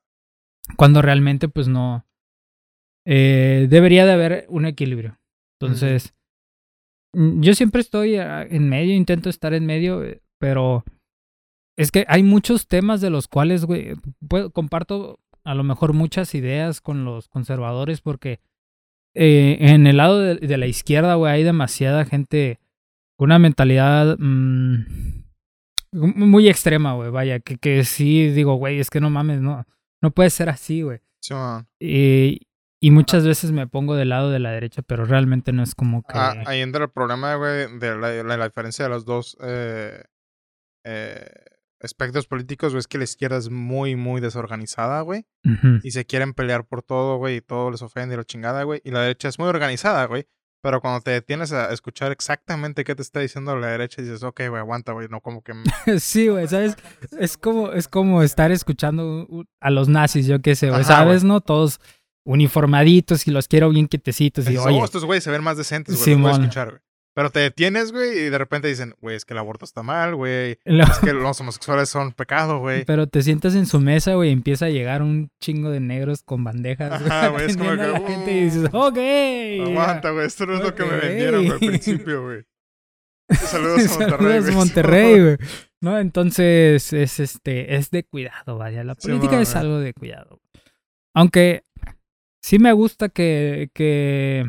[0.75, 2.05] cuando realmente pues no
[3.05, 5.17] eh, debería de haber un equilibrio
[5.57, 6.13] entonces
[7.16, 10.84] yo siempre estoy ah, en medio intento estar en medio eh, pero
[11.78, 13.93] es que hay muchos temas de los cuales güey
[14.28, 18.39] puedo- comparto a lo mejor muchas ideas con los conservadores porque
[19.13, 22.59] eh, en el lado de, de la izquierda güey hay demasiada gente
[23.18, 24.86] con una mentalidad mm,
[25.93, 29.66] muy extrema güey vaya que, que sí digo güey es que no mames no
[30.01, 30.99] no puede ser así, güey.
[31.20, 31.68] Simón.
[31.80, 32.41] Y,
[32.86, 36.03] y muchas veces me pongo del lado de la derecha, pero realmente no es como
[36.03, 36.17] que...
[36.17, 40.03] Ah, ahí entra el problema, güey, de la, la- la diferencia de los dos eh,
[40.83, 41.25] eh,
[41.81, 45.25] aspectos políticos, güey, es que la izquierda es muy, muy desorganizada, güey.
[45.83, 48.81] Y se quieren pelear por todo, güey, y todo les ofende y la chingada, güey.
[48.83, 50.25] Y la derecha es muy organizada, güey.
[50.61, 54.41] Pero cuando te detienes a escuchar exactamente qué te está diciendo la derecha, dices, ok,
[54.49, 55.53] güey, aguanta, güey, no como que...
[55.99, 56.75] Sí, güey, ¿sabes?
[57.19, 59.27] Es como, es como estar escuchando
[59.59, 61.23] a los nazis, yo qué sé, güey, ¿sabes?
[61.23, 61.41] ¿No?
[61.41, 61.79] Todos
[62.26, 64.45] uniformaditos y los quiero bien quietecitos.
[64.47, 66.32] Y dices, oye, oh, estos güeyes se ven más decentes, güey, a Simón.
[66.41, 66.82] escuchar, güey.
[67.13, 70.15] Pero te detienes, güey, y de repente dicen, güey, es que el aborto está mal,
[70.15, 70.59] güey.
[70.65, 72.84] lo- Es que los homosexuales son pecado, güey.
[72.84, 76.23] pero te sientas en su mesa, güey, y empieza a llegar un chingo de negros
[76.23, 76.91] con bandejas.
[76.91, 78.97] Ajá, güey, es como que, la gente y dices, uh, ok.
[79.69, 82.43] Aguanta, güey, esto no es lo que me vendieron, güey, al principio, güey.
[83.30, 84.55] Saludos a Monterrey, Saludos.
[84.55, 85.38] Monterrey, güey.
[85.82, 88.84] No, entonces es este, es de cuidado, vaya.
[88.84, 89.61] La Sí, política ma, es güey.
[89.63, 90.41] algo de cuidado.
[91.13, 91.63] Aunque
[92.45, 94.45] sí me gusta que, que,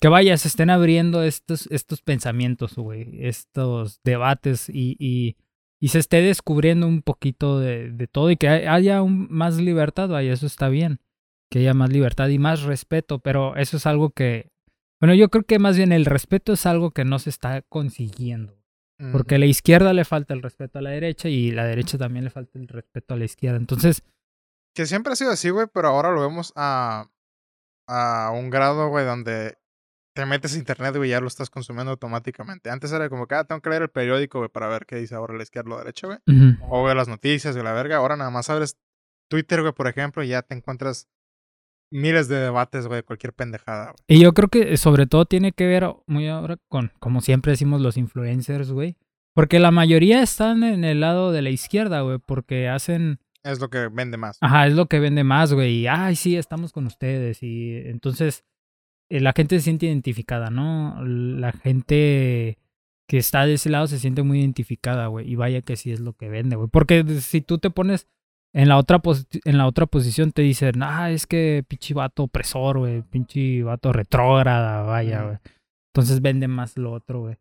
[0.00, 5.36] que vaya, se estén abriendo estos, estos pensamientos, güey, estos debates y, y,
[5.80, 9.56] y se esté descubriendo un poquito de, de todo y que hay- haya un- más
[9.58, 11.00] libertad, vaya, eso está bien.
[11.50, 14.50] Que haya más libertad y más respeto, pero eso es algo que,
[15.00, 18.58] bueno, yo creo que más bien el respeto es algo que no se está consiguiendo.
[19.12, 22.24] Porque a la izquierda le falta el respeto a la derecha y la derecha también
[22.24, 23.56] le falta el respeto a la izquierda.
[23.58, 24.02] Entonces,
[24.74, 27.08] Que siempre ha sido así, güey, pero ahora lo vemos a,
[27.88, 29.56] a un grado, güey, donde
[30.14, 32.70] te metes a internet, güey, y ya lo estás consumiendo automáticamente.
[32.70, 35.14] Antes era como que, ah, tengo que leer el periódico, güey, para ver qué dice
[35.14, 36.18] ahora la izquierda o la derecha, güey.
[36.70, 37.96] O ver las noticias, güey, la verga.
[37.96, 38.78] Ahora nada más abres
[39.28, 41.08] Twitter, güey, por ejemplo, y ya te encuentras
[41.92, 43.96] miles de debates, güey, de cualquier pendejada, güey.
[44.08, 47.80] y yo creo que sobre todo tiene que ver muy ahora con, como siempre decimos,
[47.80, 48.96] los influencers, güey.
[49.34, 53.18] Porque la mayoría están en el lado de la izquierda, güey, porque hacen...
[53.44, 54.38] Es lo que vende más.
[54.40, 55.80] Ajá, es lo que vende más, güey.
[55.80, 57.42] Y, ay, sí, estamos con ustedes.
[57.42, 58.44] Y entonces
[59.10, 61.04] eh, la gente se siente identificada, ¿no?
[61.04, 62.58] La gente
[63.06, 65.30] que está de ese lado se siente muy identificada, güey.
[65.30, 66.68] Y vaya que sí es lo que vende, güey.
[66.70, 68.08] Porque si tú te pones
[68.54, 69.02] en la otra,
[69.44, 73.02] en la otra posición, te dicen, ah, es que pinche vato opresor, güey.
[73.02, 75.38] Pinche vato retrógrada, vaya, güey.
[75.92, 77.36] Entonces vende más lo otro, güey.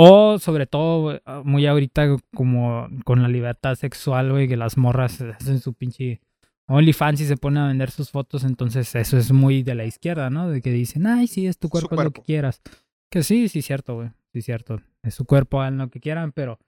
[0.00, 5.58] O sobre todo, muy ahorita como con la libertad sexual, güey, que las morras hacen
[5.58, 6.20] su pinche
[6.68, 10.30] OnlyFans y se ponen a vender sus fotos, entonces eso es muy de la izquierda,
[10.30, 10.48] ¿no?
[10.48, 12.62] De que dicen, ay, sí, es tu cuerpo, es lo que quieras.
[13.10, 14.10] Que sí, sí, cierto, güey.
[14.32, 14.80] Sí, cierto.
[15.02, 16.60] Es su cuerpo, hagan lo que quieran, pero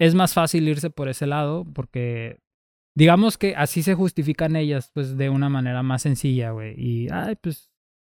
[0.00, 2.40] es más fácil irse por ese lado porque
[2.96, 6.74] digamos que así se justifican ellas, pues de una manera más sencilla, güey.
[6.76, 7.70] Y, ay, pues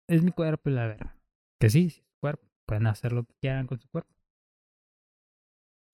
[0.08, 1.14] es mi cuerpo la verdad.
[1.58, 2.46] Que sí, sí, su cuerpo.
[2.66, 4.14] Pueden hacer lo que quieran con su cuerpo.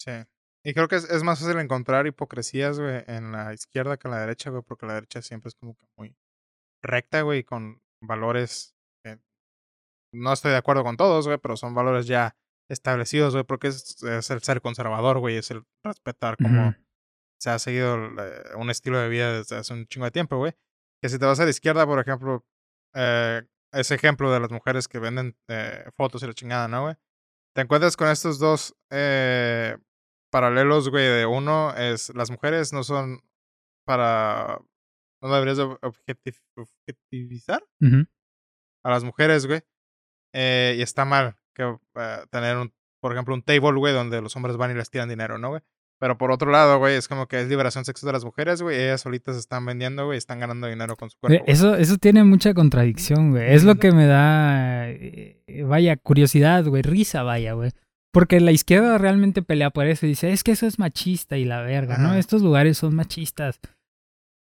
[0.07, 0.13] Sí.
[0.65, 4.13] Y creo que es, es más fácil encontrar hipocresías, güey, en la izquierda que en
[4.15, 6.17] la derecha, güey, porque la derecha siempre es como que muy
[6.83, 9.21] recta, güey, con valores que
[10.13, 12.37] no estoy de acuerdo con todos, güey, pero son valores ya
[12.69, 16.75] establecidos, güey, porque es, es, el ser conservador, güey, es el respetar como
[17.39, 20.55] se ha seguido eh, un estilo de vida desde hace un chingo de tiempo, güey.
[21.01, 22.45] Que si te vas a la izquierda, por ejemplo,
[22.95, 23.43] eh,
[23.73, 26.97] ese ejemplo de las mujeres que venden eh, fotos y la chingada, ¿no, güey?
[27.55, 29.77] Te encuentras con estos dos eh,
[30.37, 33.23] paralelos, güey, de uno es las mujeres no son
[33.87, 34.61] para...
[35.23, 37.65] No deberías objetivizar
[38.85, 39.63] a las mujeres, güey.
[40.35, 41.81] Eh, y está mal que uh,
[42.31, 42.71] tener, un,
[43.01, 45.63] por ejemplo, un table, güey, donde los hombres van y les tiran dinero, ¿no, güey?
[45.99, 48.79] Pero por otro lado, güey, es como que es liberación sexual de las mujeres, güey.
[48.79, 51.43] Ellas solitas están vendiendo, güey, están ganando dinero con su cuerpo.
[51.47, 53.55] Eso, eso tiene mucha contradicción, güey.
[53.55, 57.71] Es lo que me da, eh, vaya, curiosidad, güey, risa, vaya, güey.
[58.17, 61.45] Porque la izquierda realmente pelea por eso y dice, es que eso es machista y
[61.45, 62.15] la verga, ¿no?
[62.15, 63.61] Estos lugares son machistas.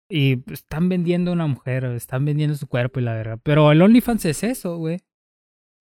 [0.09, 3.37] Y pues, están vendiendo una mujer, están vendiendo su cuerpo y la verga.
[3.39, 5.01] Pero el OnlyFans es eso, güey.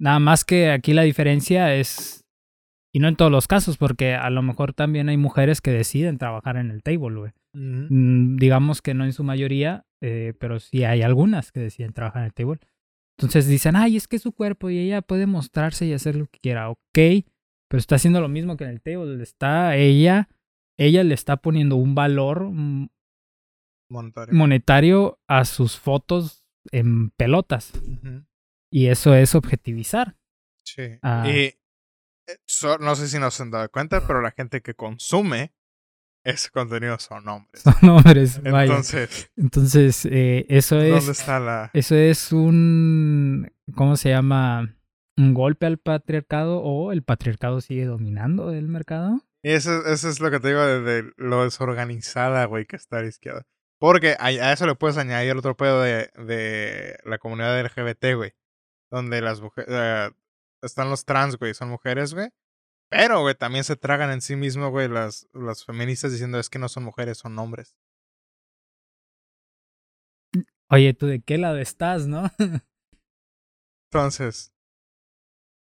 [0.02, 2.26] Nada más que aquí la diferencia es,
[2.91, 6.18] y no en todos los casos, porque a lo mejor también hay mujeres que deciden
[6.18, 7.32] trabajar en el table, güey.
[7.54, 12.24] Mm, digamos que no en su mayoría, eh, pero sí hay algunas que deciden trabajar
[12.24, 12.60] en el table.
[13.20, 16.26] Entonces dicen, ay, es que es su cuerpo y ella puede mostrarse y hacer lo
[16.26, 16.72] que quiera.
[16.72, 16.98] Ok,
[17.68, 19.22] pero está haciendo lo mismo que en el table.
[19.22, 20.30] Está ella,
[20.78, 22.51] ella le está poniendo un valor
[23.89, 27.74] monetario, monetario a sus fotos en pelotas.
[28.72, 30.18] Y eso es objetivizar.
[30.66, 30.97] Sí.
[31.01, 31.30] Ah.
[31.30, 31.53] Y
[32.47, 35.53] so, no sé si nos han dado cuenta, pero la gente que consume
[36.24, 37.64] ese contenido son hombres.
[37.82, 38.64] Son hombres, vaya.
[38.64, 40.91] Entonces, Entonces eh, eso es.
[40.91, 41.70] ¿dónde está la...?
[41.74, 43.51] Eso es un.
[43.76, 44.74] ¿Cómo se llama?
[45.18, 49.22] Un golpe al patriarcado o el patriarcado sigue dominando el mercado.
[49.43, 53.01] Y eso, eso es lo que te digo de, lo desorganizada, güey, que está a
[53.01, 53.45] la izquierda.
[53.80, 58.16] Porque a, a, eso le puedes añadir el otro pedo de, de la comunidad LGBT,
[58.16, 58.34] güey.
[58.89, 59.70] Donde las mujeres.
[59.70, 60.16] Uh,
[60.66, 62.30] están los trans, güey, son mujeres, güey.
[62.89, 66.59] Pero, güey, también se tragan en sí mismo, güey, las, las feministas diciendo es que
[66.59, 67.76] no son mujeres, son hombres.
[70.70, 72.32] Oye, ¿tú de qué lado estás, no?
[73.91, 74.53] Entonces,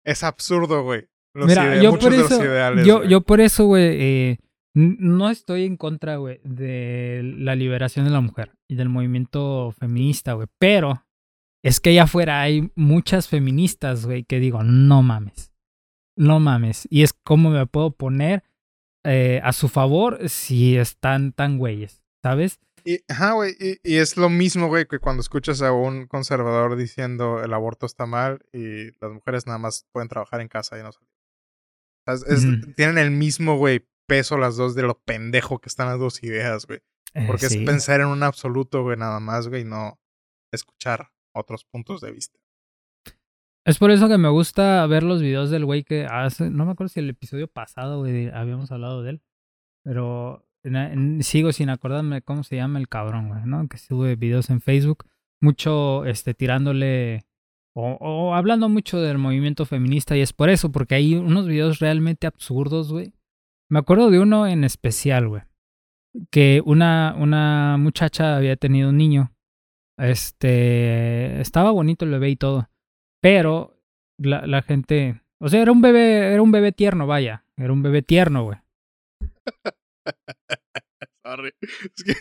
[0.08, 1.08] es absurdo, güey.
[1.34, 4.38] Mira, yo por, eso, ideales, yo, yo por eso, güey, eh,
[4.74, 10.32] no estoy en contra, güey, de la liberación de la mujer y del movimiento feminista,
[10.32, 10.48] güey.
[10.58, 11.04] Pero
[11.62, 15.52] es que allá afuera hay muchas feministas, güey, que digo, no mames.
[16.16, 16.88] No mames.
[16.90, 18.42] Y es como me puedo poner
[19.04, 22.58] eh, a su favor si están tan güeyes, ¿sabes?
[22.88, 26.74] Y, ajá, güey, y, y, es lo mismo, güey, que cuando escuchas a un conservador
[26.74, 30.82] diciendo el aborto está mal y las mujeres nada más pueden trabajar en casa y
[30.82, 31.10] no salir.
[32.06, 32.72] Es, mm.
[32.76, 36.66] Tienen el mismo, güey, peso las dos de lo pendejo que están las dos ideas,
[36.66, 36.80] güey.
[37.26, 37.58] Porque eh, sí.
[37.58, 40.00] es pensar en un absoluto, güey, nada más, güey, no
[40.50, 42.38] escuchar otros puntos de vista.
[43.66, 46.72] Es por eso que me gusta ver los videos del güey que hace, no me
[46.72, 49.22] acuerdo si el episodio pasado, güey, habíamos hablado de él,
[49.84, 50.47] pero
[51.20, 53.68] sigo sin acordarme cómo se llama el cabrón, güey, ¿no?
[53.68, 55.04] Que sube videos en Facebook,
[55.40, 57.24] mucho, este, tirándole
[57.74, 61.78] o, o, hablando mucho del movimiento feminista y es por eso, porque hay unos videos
[61.78, 63.12] realmente absurdos, güey.
[63.70, 65.42] Me acuerdo de uno en especial, güey,
[66.30, 69.32] que una, una muchacha había tenido un niño
[69.98, 72.70] este, estaba bonito el bebé y todo.
[73.20, 73.76] Pero
[74.16, 77.44] la, la gente, o sea, era un bebé, era un bebé tierno, vaya.
[77.56, 78.58] Era un bebé tierno, güey.
[81.24, 81.52] Sorry.
[81.60, 82.14] Es que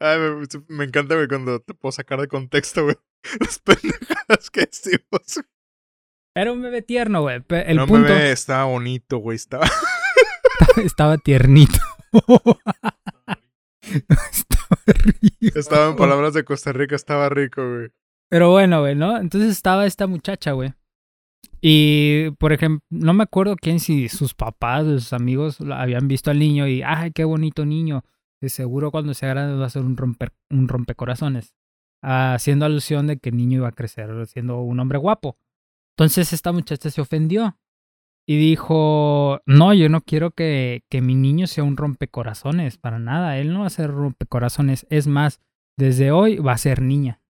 [0.00, 2.96] ay, me, me, encanta, güey, cuando te puedo sacar de contexto, güey.
[3.40, 5.40] Las pendejadas que decimos.
[6.34, 7.42] Era un bebé tierno, güey.
[7.48, 8.08] El no, punto.
[8.08, 9.36] bebé estaba bonito, güey.
[9.36, 9.66] Estaba.
[10.84, 11.78] estaba, tiernito.
[14.30, 15.58] estaba rico.
[15.58, 17.90] Estaba en palabras de Costa Rica, estaba rico, güey.
[18.28, 19.18] Pero bueno, güey, ¿no?
[19.18, 20.72] Entonces estaba esta muchacha, güey.
[21.62, 26.30] Y, por ejemplo, no me acuerdo quién, si sus papás o sus amigos habían visto
[26.30, 28.04] al niño y, ay, qué bonito niño.
[28.40, 31.54] De seguro cuando sea grande va a ser un, romper, un rompecorazones.
[32.02, 35.36] Haciendo alusión de que el niño iba a crecer siendo un hombre guapo.
[35.96, 37.58] Entonces esta muchacha se ofendió
[38.26, 43.36] y dijo, no, yo no quiero que, que mi niño sea un rompecorazones, para nada.
[43.36, 44.86] Él no va a ser rompecorazones.
[44.88, 45.40] Es más,
[45.76, 47.20] desde hoy va a ser niña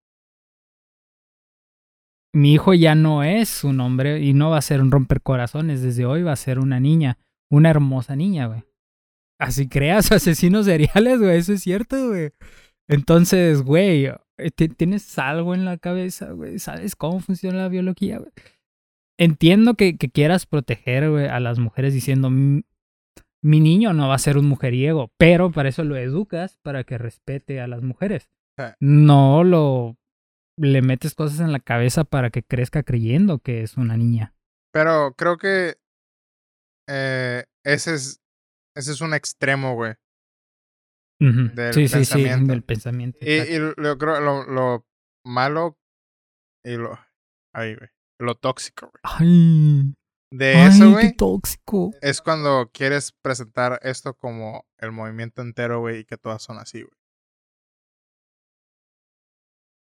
[2.32, 5.82] mi hijo ya no es un hombre y no va a ser un romper corazones.
[5.82, 7.18] Desde hoy va a ser una niña,
[7.50, 8.62] una hermosa niña, güey.
[9.38, 12.30] Así creas asesinos seriales, güey, eso es cierto, güey.
[12.88, 16.58] Entonces, güey, eh, tienes algo en la cabeza, güey.
[16.58, 18.32] ¿Sabes cómo funciona la biología, güey?
[19.18, 22.64] Entiendo que, que quieras proteger, güey, a las mujeres diciendo, mi
[23.60, 27.60] niño no va a ser un mujeriego, pero para eso lo educas, para que respete
[27.60, 28.30] a las mujeres.
[28.78, 29.96] No lo
[30.56, 34.34] le metes cosas en la cabeza para que crezca creyendo que es una niña.
[34.72, 35.78] Pero creo que
[36.88, 38.20] eh, ese es
[38.76, 39.94] ese es un extremo, güey.
[41.20, 43.18] del sí, sí, sí, del pensamiento.
[43.20, 44.86] Y, lo, lo, lo,
[45.24, 45.78] malo
[46.64, 46.98] y lo,
[47.54, 49.00] ay, güey, lo tóxico, güey.
[49.02, 49.94] Ay,
[50.32, 51.14] de eso, güey.
[51.14, 51.92] tóxico.
[52.00, 56.82] Es cuando quieres presentar esto como el movimiento entero, güey, y que todas son así,
[56.82, 56.99] güey.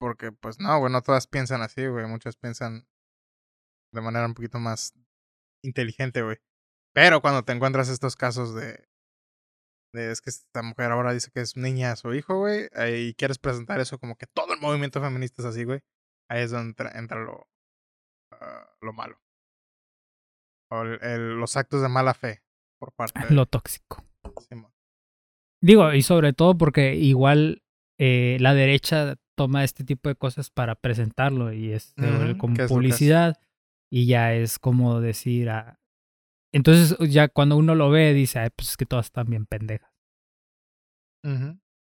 [0.05, 2.07] Porque, pues no, güey, no todas piensan así, güey.
[2.07, 2.87] Muchas piensan
[3.91, 4.93] de manera un poquito más
[5.63, 6.37] inteligente, güey.
[6.93, 8.87] Pero cuando te encuentras estos casos de,
[9.95, 13.15] de es que esta mujer ahora dice que es niña a su hijo, güey, y
[13.15, 15.81] quieres presentar eso como que todo el movimiento feminista es así, güey,
[16.29, 17.49] ahí es donde entra, lo,
[18.33, 19.19] ah, lo malo.
[20.71, 22.43] O el, los actos de mala fe
[22.79, 23.35] por parte de...
[23.35, 24.05] Lo tóxico.
[25.63, 27.63] Digo, y sobre todo porque igual
[27.99, 31.95] eh, la derecha toma este tipo de cosas para presentarlo y es
[32.39, 33.39] como publicidad
[33.91, 35.81] y ya es como decir ah,
[36.53, 39.93] entonces ya cuando uno lo ve dice pues es que todas están bien pendejas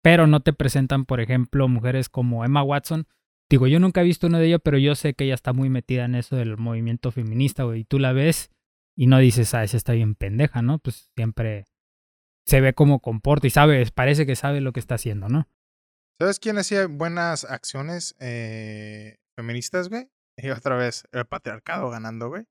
[0.02, 3.06] pero no te presentan por ejemplo mujeres como Emma Watson.
[3.48, 5.70] Digo yo nunca he visto uno de ellos pero yo sé que ella está muy
[5.70, 8.50] metida en eso del movimiento feminista güey y tú la ves
[8.96, 11.66] y no dices ah esa está bien pendeja no pues siempre
[12.46, 15.48] se ve cómo comporta y sabe parece que sabe lo que está haciendo no
[16.20, 20.10] ¿Sabes quién hacía buenas acciones eh, feministas, güey?
[20.36, 22.44] Y otra vez, el patriarcado ganando, güey.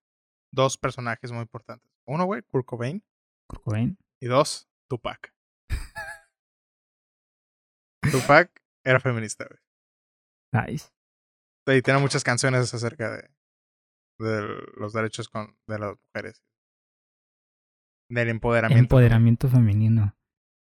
[0.53, 1.89] Dos personajes muy importantes.
[2.05, 3.03] Uno, güey, Kurt Cobain.
[3.47, 3.97] Kurt Cobain.
[4.21, 5.33] Y dos, Tupac.
[8.11, 8.51] Tupac
[8.83, 9.59] era feminista, güey.
[10.67, 10.89] Nice.
[11.67, 13.29] Y tiene muchas canciones acerca de,
[14.19, 14.41] de
[14.75, 16.43] los derechos con, de las mujeres.
[18.09, 18.83] Del empoderamiento.
[18.83, 20.15] Empoderamiento femenino.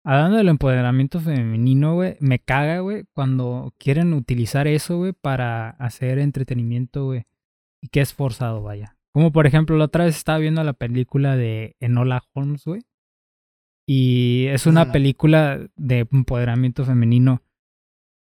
[0.05, 6.19] Hablando del empoderamiento femenino, güey, me caga, güey, cuando quieren utilizar eso, güey, para hacer
[6.19, 7.27] entretenimiento, güey.
[7.83, 8.97] Y que es forzado, vaya.
[9.13, 12.83] Como por ejemplo, la otra vez estaba viendo la película de Enola Holmes, güey.
[13.87, 17.43] Y es una película de empoderamiento femenino.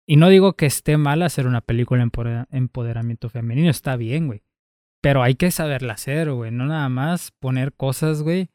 [0.07, 4.43] Y no digo que esté mal hacer una película de empoderamiento femenino, está bien, güey.
[5.01, 6.51] Pero hay que saberla hacer, güey.
[6.51, 8.51] No nada más poner cosas, güey,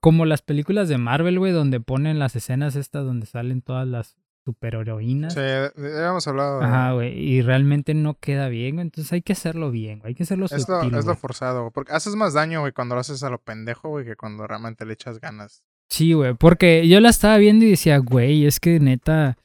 [0.00, 4.16] como las películas de Marvel, güey, donde ponen las escenas estas donde salen todas las
[4.44, 5.34] superheroínas.
[5.34, 6.60] Sí, ya hemos hablado.
[6.62, 7.18] Ajá, güey.
[7.18, 8.86] Y realmente no queda bien, güey.
[8.86, 10.10] Entonces hay que hacerlo bien, güey.
[10.10, 13.00] Hay que hacerlo es lo, es lo forzado, Porque haces más daño, güey, cuando lo
[13.00, 15.64] haces a lo pendejo, güey, que cuando realmente le echas ganas.
[15.88, 16.34] Sí, güey.
[16.34, 19.36] Porque yo la estaba viendo y decía, güey, es que neta.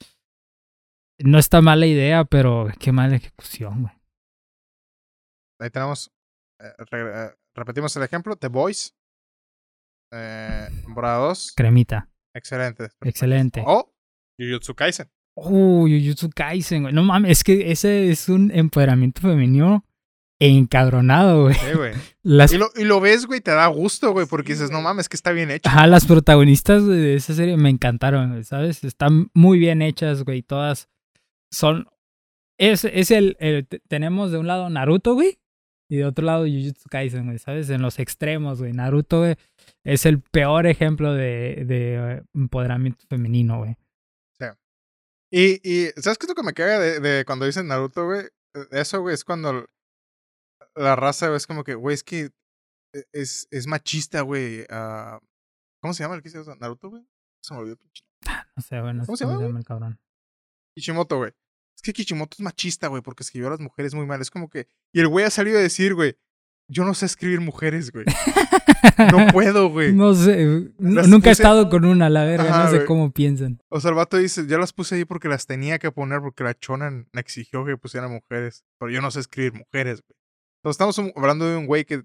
[1.20, 3.94] No está mala idea, pero qué mala ejecución, güey.
[5.60, 6.12] Ahí tenemos.
[6.62, 8.92] Eh, eh, repetimos el ejemplo: The Voice
[10.12, 11.54] eh, temporada 2.
[11.56, 12.10] Cremita.
[12.34, 12.90] Excelente.
[13.02, 13.64] Excelente.
[13.66, 13.94] O
[14.40, 15.10] Jujutsu Kaisen.
[15.36, 16.94] Uh, Jujutsu Kaisen, güey.
[16.94, 19.86] No mames, es que ese es un empoderamiento femenino
[20.40, 21.56] encadronado, güey.
[21.56, 21.94] Sí, güey.
[22.76, 25.50] Y, lo, ves, güey, te da gusto, güey, porque dices, no mames, que está bien
[25.50, 25.68] hecho.
[25.68, 28.84] Ajá, las protagonistas de esa serie me encantaron, ¿sabes?
[28.84, 30.44] Están muy bien hechas, güey.
[30.44, 30.90] Todas
[31.52, 31.88] son.
[32.60, 33.68] Es, es el, el.
[33.88, 35.40] Tenemos de un lado Naruto, güey.
[35.90, 37.70] Y de otro lado Jujutsu Kaisen, güey, ¿sabes?
[37.72, 38.74] En los extremos, güey.
[38.74, 39.36] Naruto, güey,
[39.94, 43.76] es el peor ejemplo de, de eh, empoderamiento femenino, güey.
[44.38, 44.46] Sí.
[45.32, 48.28] Y, y, ¿sabes qué es lo que me caga de, de cuando dicen Naruto, güey?
[48.54, 49.66] E, eso, güey, es cuando
[50.76, 52.30] la raza, güey, es como que, güey, es que
[52.94, 54.62] e, es, es machista, güey.
[54.62, 55.20] Uh,
[55.82, 57.04] ¿Cómo se llama el que hizo Naruto, güey?
[57.42, 57.78] Se me olvidó.
[58.28, 60.00] Ah, no sé, güey, no ¿Cómo se llama, el cabrón.
[60.76, 61.34] Kishimoto, güey.
[61.76, 64.22] Es que Kishimoto es machista, güey, porque escribió a las mujeres muy mal.
[64.22, 64.68] Es como que.
[64.94, 66.16] Y el güey ha salido a decir, güey,
[66.68, 68.06] yo no sé escribir mujeres, güey.
[69.12, 69.94] No puedo, güey.
[69.94, 72.88] No sé, Las nunca he estado con una, la verga, Ajá, no sé güey.
[72.88, 73.62] cómo piensan.
[73.70, 76.44] O sea, el vato dice, yo las puse ahí porque las tenía que poner porque
[76.44, 78.64] la chona me exigió que pusieran mujeres.
[78.80, 80.18] Pero yo no sé escribir mujeres, güey.
[80.62, 82.04] Entonces estamos hablando de un güey que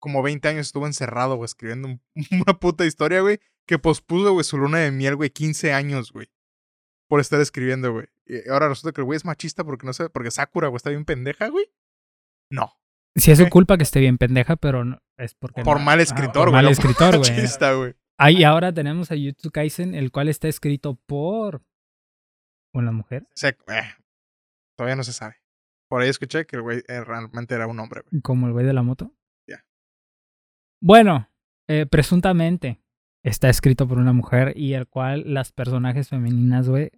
[0.00, 2.00] como 20 años estuvo encerrado, güey, escribiendo un-
[2.46, 6.28] una puta historia, güey, que pospuso, güey, su luna de miel, güey, 15 años, güey.
[7.08, 8.06] Por estar escribiendo, güey.
[8.24, 10.90] Y ahora resulta que el güey es machista porque no sé, porque Sakura, güey, está
[10.90, 11.66] bien pendeja, güey.
[12.50, 12.79] No.
[13.16, 15.62] Si es su culpa que esté bien pendeja, pero no, es porque...
[15.62, 16.52] Por no- mal ah, escritor, güey.
[16.52, 17.16] mal no por escritor,
[17.78, 17.94] güey.
[18.18, 21.62] Ah, y ahora tenemos a Jutsu Kaisen, el cual está escrito por
[22.74, 23.94] una mujer, O sea, eh,
[24.76, 25.36] todavía no se sabe.
[25.88, 28.22] Por ahí escuché que el güey eh, realmente era un hombre, güey.
[28.22, 29.12] como el güey de la moto.
[29.48, 29.64] Ya.
[30.80, 31.28] Bueno,
[31.68, 32.80] eh, presuntamente
[33.24, 36.92] está escrito por una mujer y el cual las personajes femeninas, güey,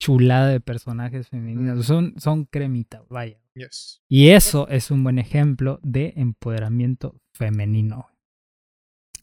[0.00, 1.82] chulada de personajes femeninas, Mm.
[1.82, 3.38] son, son cremita, vaya.
[3.54, 4.02] Yes.
[4.08, 8.08] Y eso es un buen ejemplo de empoderamiento femenino.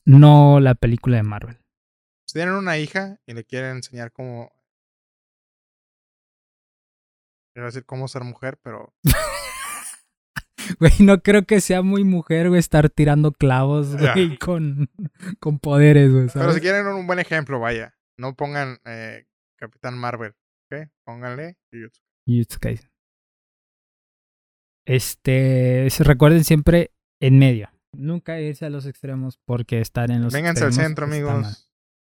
[0.06, 1.58] No la película de Marvel.
[2.28, 4.52] Si tienen una hija y le quieren enseñar cómo.
[7.56, 8.94] A decir cómo ser mujer, pero.
[10.80, 14.90] Güey, no creo que sea muy mujer, güey, estar tirando clavos, güey, con,
[15.40, 17.96] con poderes, güey, Pero si quieren un buen ejemplo, vaya.
[18.18, 20.36] No pongan eh, Capitán Marvel,
[20.72, 20.90] ¿ok?
[21.06, 22.02] Pónganle Jujutsu.
[22.28, 22.92] Jujutsu Kaisen.
[24.86, 27.70] Este, recuerden siempre en medio.
[27.94, 31.42] Nunca irse a los extremos porque estar en los Vénganse al extremos centro, está amigos.
[31.42, 31.56] mal.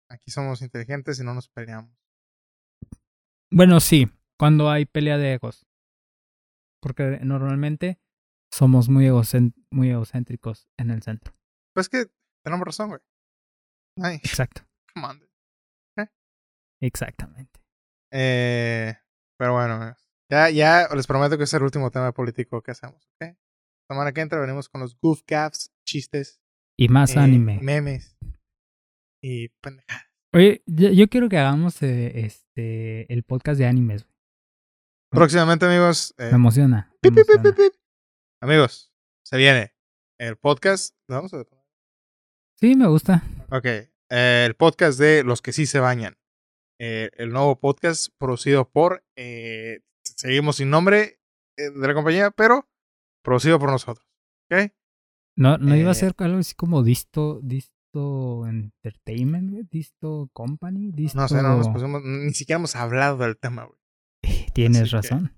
[0.09, 1.95] Aquí somos inteligentes y no nos peleamos.
[3.51, 5.67] Bueno, sí, cuando hay pelea de egos.
[6.81, 7.99] Porque normalmente
[8.51, 11.33] somos muy, egocéntricos en el centro.
[11.73, 12.05] Pues que
[12.43, 13.01] tenemos razón, güey.
[14.01, 14.63] Ay, Exacto.
[14.93, 15.25] come on.
[16.81, 17.64] Exactamente.
[18.11, 18.93] Eh,
[19.37, 19.95] pero bueno.
[20.29, 23.35] Ya, ya les prometo que es el último tema político que hacemos, ¿ok?
[23.89, 26.41] Semana que entra venimos con los goof gaffs, chistes,
[26.77, 27.59] Y más eh, anime.
[27.61, 28.17] memes
[29.21, 30.05] y pendejadas.
[30.33, 34.07] Oye, yo, yo quiero que hagamos eh, este el podcast de animes.
[35.11, 36.13] Próximamente, amigos.
[36.17, 36.89] eh, Me emociona.
[36.91, 37.43] me pip, emociona.
[37.43, 37.73] pip, pip.
[38.41, 38.91] Amigos,
[39.23, 39.75] se viene
[40.19, 40.95] el podcast.
[41.07, 41.45] ¿lo vamos a
[42.59, 43.23] Sí, me gusta.
[43.51, 43.65] Ok.
[44.09, 46.17] el podcast de Los que sí se bañan.
[46.79, 49.03] Eh, el nuevo podcast producido por.
[49.15, 51.19] eh, seguimos sin nombre
[51.57, 52.67] eh, de la compañía, pero
[53.23, 54.05] producido por nosotros.
[54.51, 54.71] ¿Ok?
[55.37, 59.63] No, no iba a ser algo así como Disto, Disto Entertainment, güey?
[59.69, 61.19] Disto Company, Disto...
[61.19, 62.01] No sé, no nos pusimos.
[62.03, 63.79] Ni siquiera hemos hablado del tema, güey.
[64.53, 65.37] Tienes así que- razón.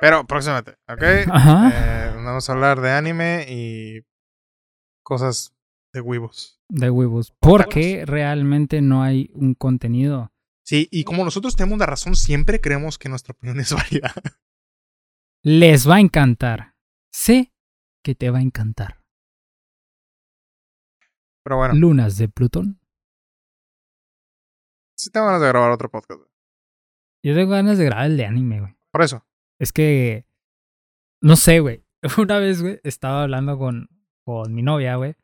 [0.00, 1.02] Pero próximamente, ¿ok?
[1.32, 1.70] Ajá.
[1.72, 4.00] Eh, vamos a hablar de anime y
[5.02, 5.52] cosas
[5.92, 6.60] de huevos.
[6.68, 7.34] De huevos.
[7.40, 10.32] Porque realmente no hay un contenido.
[10.64, 14.12] Sí, y como nosotros tenemos la razón, siempre creemos que nuestra opinión es válida.
[15.42, 16.74] Les va a encantar.
[17.12, 17.52] Sé
[18.04, 19.02] que te va a encantar.
[21.44, 22.80] Pero bueno, Lunas de Plutón.
[24.96, 26.18] sí tengo ganas de grabar otro podcast.
[26.20, 26.30] güey.
[27.24, 28.76] Yo tengo ganas de grabar el de anime, güey.
[28.92, 29.26] Por eso.
[29.58, 30.26] Es que.
[31.22, 31.84] No sé, güey.
[32.18, 33.88] Una vez, güey, estaba hablando con,
[34.24, 35.14] con mi novia, güey.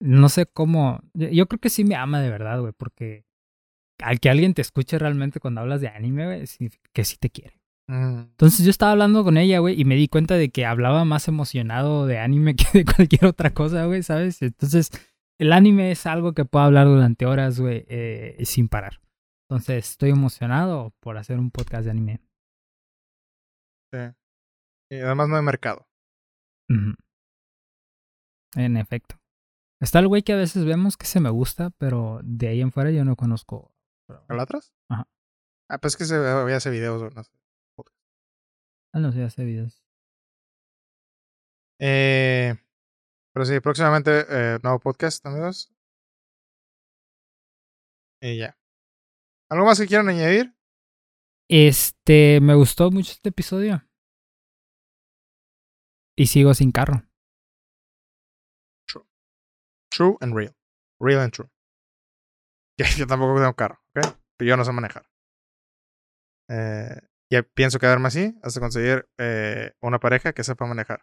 [0.00, 1.00] No sé cómo.
[1.14, 3.24] Yo, creo que sí me ama de verdad, güey, porque
[4.02, 7.30] al que alguien te escuche realmente cuando hablas de anime, güey, significa que sí te
[7.30, 7.60] quiere.
[7.88, 11.04] Mm, Entonces yo estaba hablando con ella, güey, y me di cuenta de que hablaba
[11.04, 14.40] más emocionado de anime que de cualquier otra cosa, güey, ¿sabes?
[14.42, 14.90] Entonces,
[15.40, 19.00] el anime es algo que puedo hablar durante horas, güey, eh, sin parar.
[19.48, 22.20] Entonces, estoy emocionado por hacer un podcast de anime.
[23.92, 23.98] sí.
[24.90, 25.86] Y además no hay mercado.
[28.56, 29.17] En efecto.
[29.80, 32.72] Está el güey que a veces vemos que se me gusta, pero de ahí en
[32.72, 33.72] fuera yo no conozco.
[34.28, 34.72] ¿Alatras?
[34.88, 35.08] Ajá.
[35.70, 37.02] Ah, pues es que se veía hace videos.
[37.02, 37.30] o No sé.
[38.92, 39.84] Ah, no sé, hace videos.
[41.80, 42.56] Eh,
[43.32, 45.72] pero sí, próximamente eh, nuevo podcast, amigos.
[48.20, 48.58] Y ya.
[49.50, 50.54] ¿Algo más que quieran añadir?
[51.48, 53.84] Este, me gustó mucho este episodio.
[56.16, 57.07] Y sigo sin carro.
[59.90, 60.54] True and real.
[61.00, 61.48] Real and true.
[62.76, 64.06] Que yo tampoco tengo carro, ¿ok?
[64.36, 65.04] Pero yo no sé manejar.
[66.48, 71.02] Eh, ya pienso quedarme así hasta conseguir eh, una pareja que sepa manejar.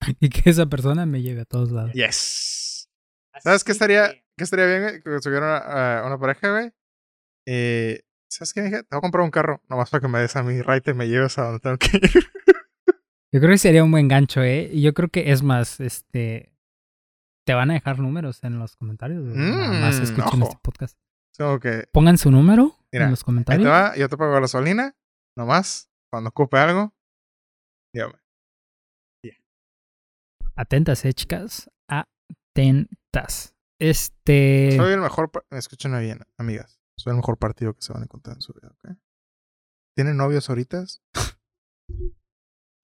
[0.20, 1.92] Y que esa persona me lleve a todos lados.
[1.92, 2.90] Yes.
[3.42, 5.02] ¿Sabes qué estaría, qué estaría bien, güey?
[5.02, 6.72] Que consiguiera una, eh, una pareja, güey.
[7.46, 8.82] Eh, ¿Sabes qué, mija?
[8.82, 10.94] Te voy a comprar un carro, nomás para que me des a mi ride y
[10.94, 12.30] me lleves a donde tengo que ir.
[13.32, 14.70] Yo creo que sería un buen gancho, ¿eh?
[14.72, 16.53] Y yo creo que es más, este.
[17.46, 19.22] Te van a dejar números en los comentarios.
[19.22, 20.50] Nada más Mm, escuchen ojo.
[20.50, 20.98] este podcast.
[21.60, 21.88] Que.
[21.92, 23.64] Pongan su número Mira, en los Ahí comentarios.
[23.64, 24.94] te va, yo te pago gasolina,
[25.36, 25.90] nomás.
[26.10, 26.94] Cuando ocupe algo,
[27.92, 28.14] dígame.
[30.56, 31.68] Atentas, eh, chicas.
[31.88, 33.54] atentas.
[33.80, 34.76] Este.
[34.76, 35.30] Soy el mejor.
[35.50, 36.80] Escúchenme bien, amigas.
[36.96, 38.96] Soy el mejor partido que se van a encontrar en su vida, ¿ok?
[39.96, 40.84] ¿Tienen novios ahorita?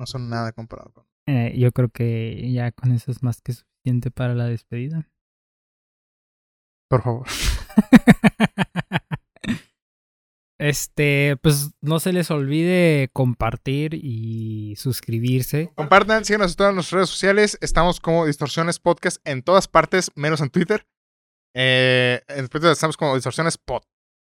[0.00, 1.06] no son nada comparado con.
[1.30, 5.08] Eh, yo creo que ya con eso es más que suficiente para la despedida.
[6.88, 7.26] Por favor.
[10.60, 15.72] Este, pues no se les olvide compartir y suscribirse.
[15.74, 17.56] Compartan, síganos en todas nuestras redes sociales.
[17.62, 20.86] Estamos como Distorsiones Podcast en todas partes, menos en Twitter.
[21.56, 23.84] Eh, en Twitter estamos como Distorsiones Pod.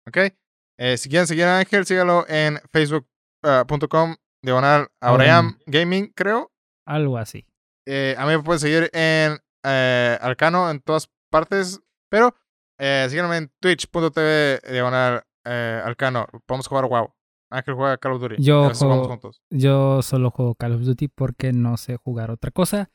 [0.08, 0.32] ¿Ok?
[0.78, 6.51] Eh, si quieren seguir a Ángel, sígalo en facebook.com, diagonal Auream Gaming, creo.
[6.94, 7.46] Algo así.
[7.86, 11.80] Eh, a mí me pueden seguir en eh, Arcano en todas partes,
[12.10, 12.34] pero
[12.78, 16.26] eh, síganme en twitch.tv diagonal eh, Arcano.
[16.46, 17.14] Podemos jugar WoW.
[17.50, 18.36] Ángel juega Call of Duty.
[18.42, 19.42] Yo juego- juntos.
[19.50, 22.90] Yo solo juego Call of Duty porque no sé jugar otra cosa.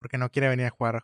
[0.00, 1.02] Porque no quiere venir a jugar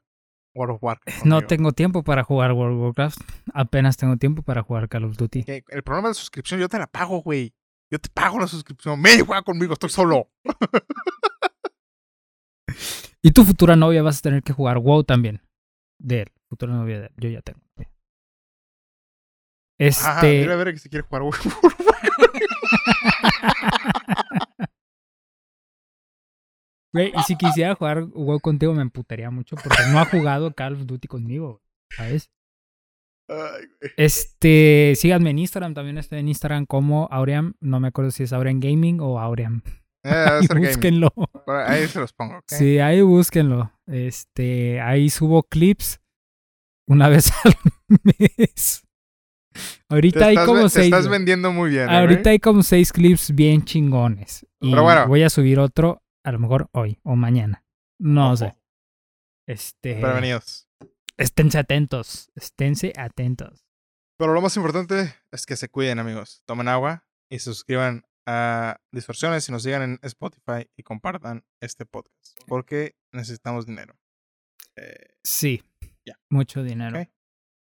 [0.55, 1.25] World of Warcraft.
[1.25, 1.47] No conmigo.
[1.49, 3.19] tengo tiempo para jugar World of Warcraft.
[3.53, 5.45] Apenas tengo tiempo para jugar Call of Duty.
[5.69, 7.53] El problema de la suscripción, yo te la pago, güey.
[7.91, 9.01] Yo te pago la suscripción.
[9.01, 10.31] Me juega conmigo, estoy solo.
[13.23, 15.43] Y tu futura novia vas a tener que jugar WoW también.
[15.99, 16.33] De él.
[16.49, 17.13] Futura novia de él.
[17.17, 17.61] Yo ya tengo.
[17.77, 17.91] novia.
[17.91, 17.95] Ah,
[19.79, 20.27] Este.
[20.41, 21.33] dile a ver que si quiere jugar WoW.
[26.93, 30.75] Güey, y si quisiera jugar WoW contigo me emputaría mucho porque no ha jugado Call
[30.75, 31.63] of Duty conmigo,
[31.95, 32.31] ¿sabes?
[33.29, 33.93] Ay, güey.
[33.99, 38.33] Este, síganme en Instagram, también estoy en Instagram como Auream, no me acuerdo si es
[38.33, 39.63] Auream Gaming o Auream.
[40.07, 41.13] Eh, búsquenlo.
[41.67, 42.45] Ahí se los pongo, ¿ok?
[42.49, 43.73] Sí, ahí búsquenlo.
[43.87, 46.01] Este, ahí subo clips
[46.89, 47.55] una vez al
[48.03, 48.83] mes.
[49.53, 50.85] Te Ahorita hay estás, como te seis.
[50.87, 51.89] estás vendiendo muy bien.
[51.89, 54.47] ¿eh, Ahorita hay como seis clips bien chingones.
[54.61, 55.07] Y Pero bueno.
[55.09, 57.65] voy a subir otro, a lo mejor hoy o mañana.
[57.99, 58.37] No Ojo.
[58.37, 58.57] sé.
[59.49, 60.01] Este.
[60.01, 60.69] Prevenidos.
[61.17, 62.31] Esténse atentos.
[62.35, 63.65] Esténse atentos.
[64.19, 66.43] Pero lo más importante es que se cuiden, amigos.
[66.47, 71.87] Tomen agua y se suscriban a Distorsiones y nos sigan en Spotify y compartan este
[71.87, 72.39] podcast.
[72.47, 73.95] Porque necesitamos dinero.
[74.77, 75.63] Eh, Sí.
[76.31, 76.99] Mucho dinero.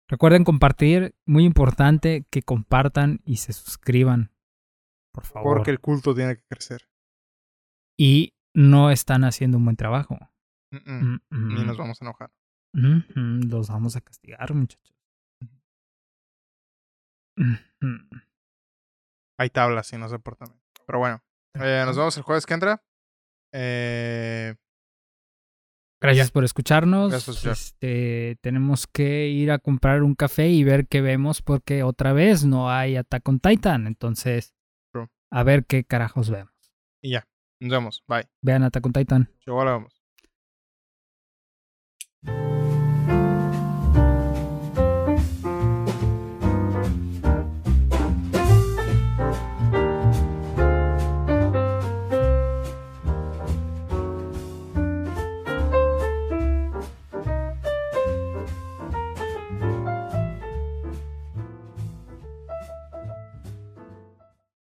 [0.09, 1.15] Recuerden compartir.
[1.25, 4.31] Muy importante que compartan y se suscriban.
[5.13, 5.57] Por favor.
[5.57, 6.89] porque el culto tiene que crecer.
[7.97, 10.17] Y no están haciendo un buen trabajo.
[10.71, 11.03] Mm, mm.
[11.03, 11.55] Mm, mm.
[11.55, 12.31] Ni nos vamos a enojar.
[12.73, 14.95] Los vamos a castigar, muchachos.
[19.43, 20.61] Hay tablas y no se portan bien.
[20.87, 21.21] Pero bueno,
[21.55, 22.81] eh, nos vemos el jueves que entra.
[23.53, 24.55] Eh,
[26.01, 27.09] Gracias por escucharnos.
[27.11, 27.53] Gracias por escuchar.
[27.53, 32.45] Este, tenemos que ir a comprar un café y ver qué vemos porque otra vez
[32.45, 33.85] no hay Attack on Titan.
[33.87, 34.53] Entonces,
[34.93, 35.09] True.
[35.31, 36.53] a ver qué carajos vemos.
[37.01, 37.27] y ya.
[37.59, 38.03] Nos vemos.
[38.07, 38.29] Bye.
[38.41, 39.29] Vean Attack on Titan.
[39.39, 40.02] Chau, hola, vamos.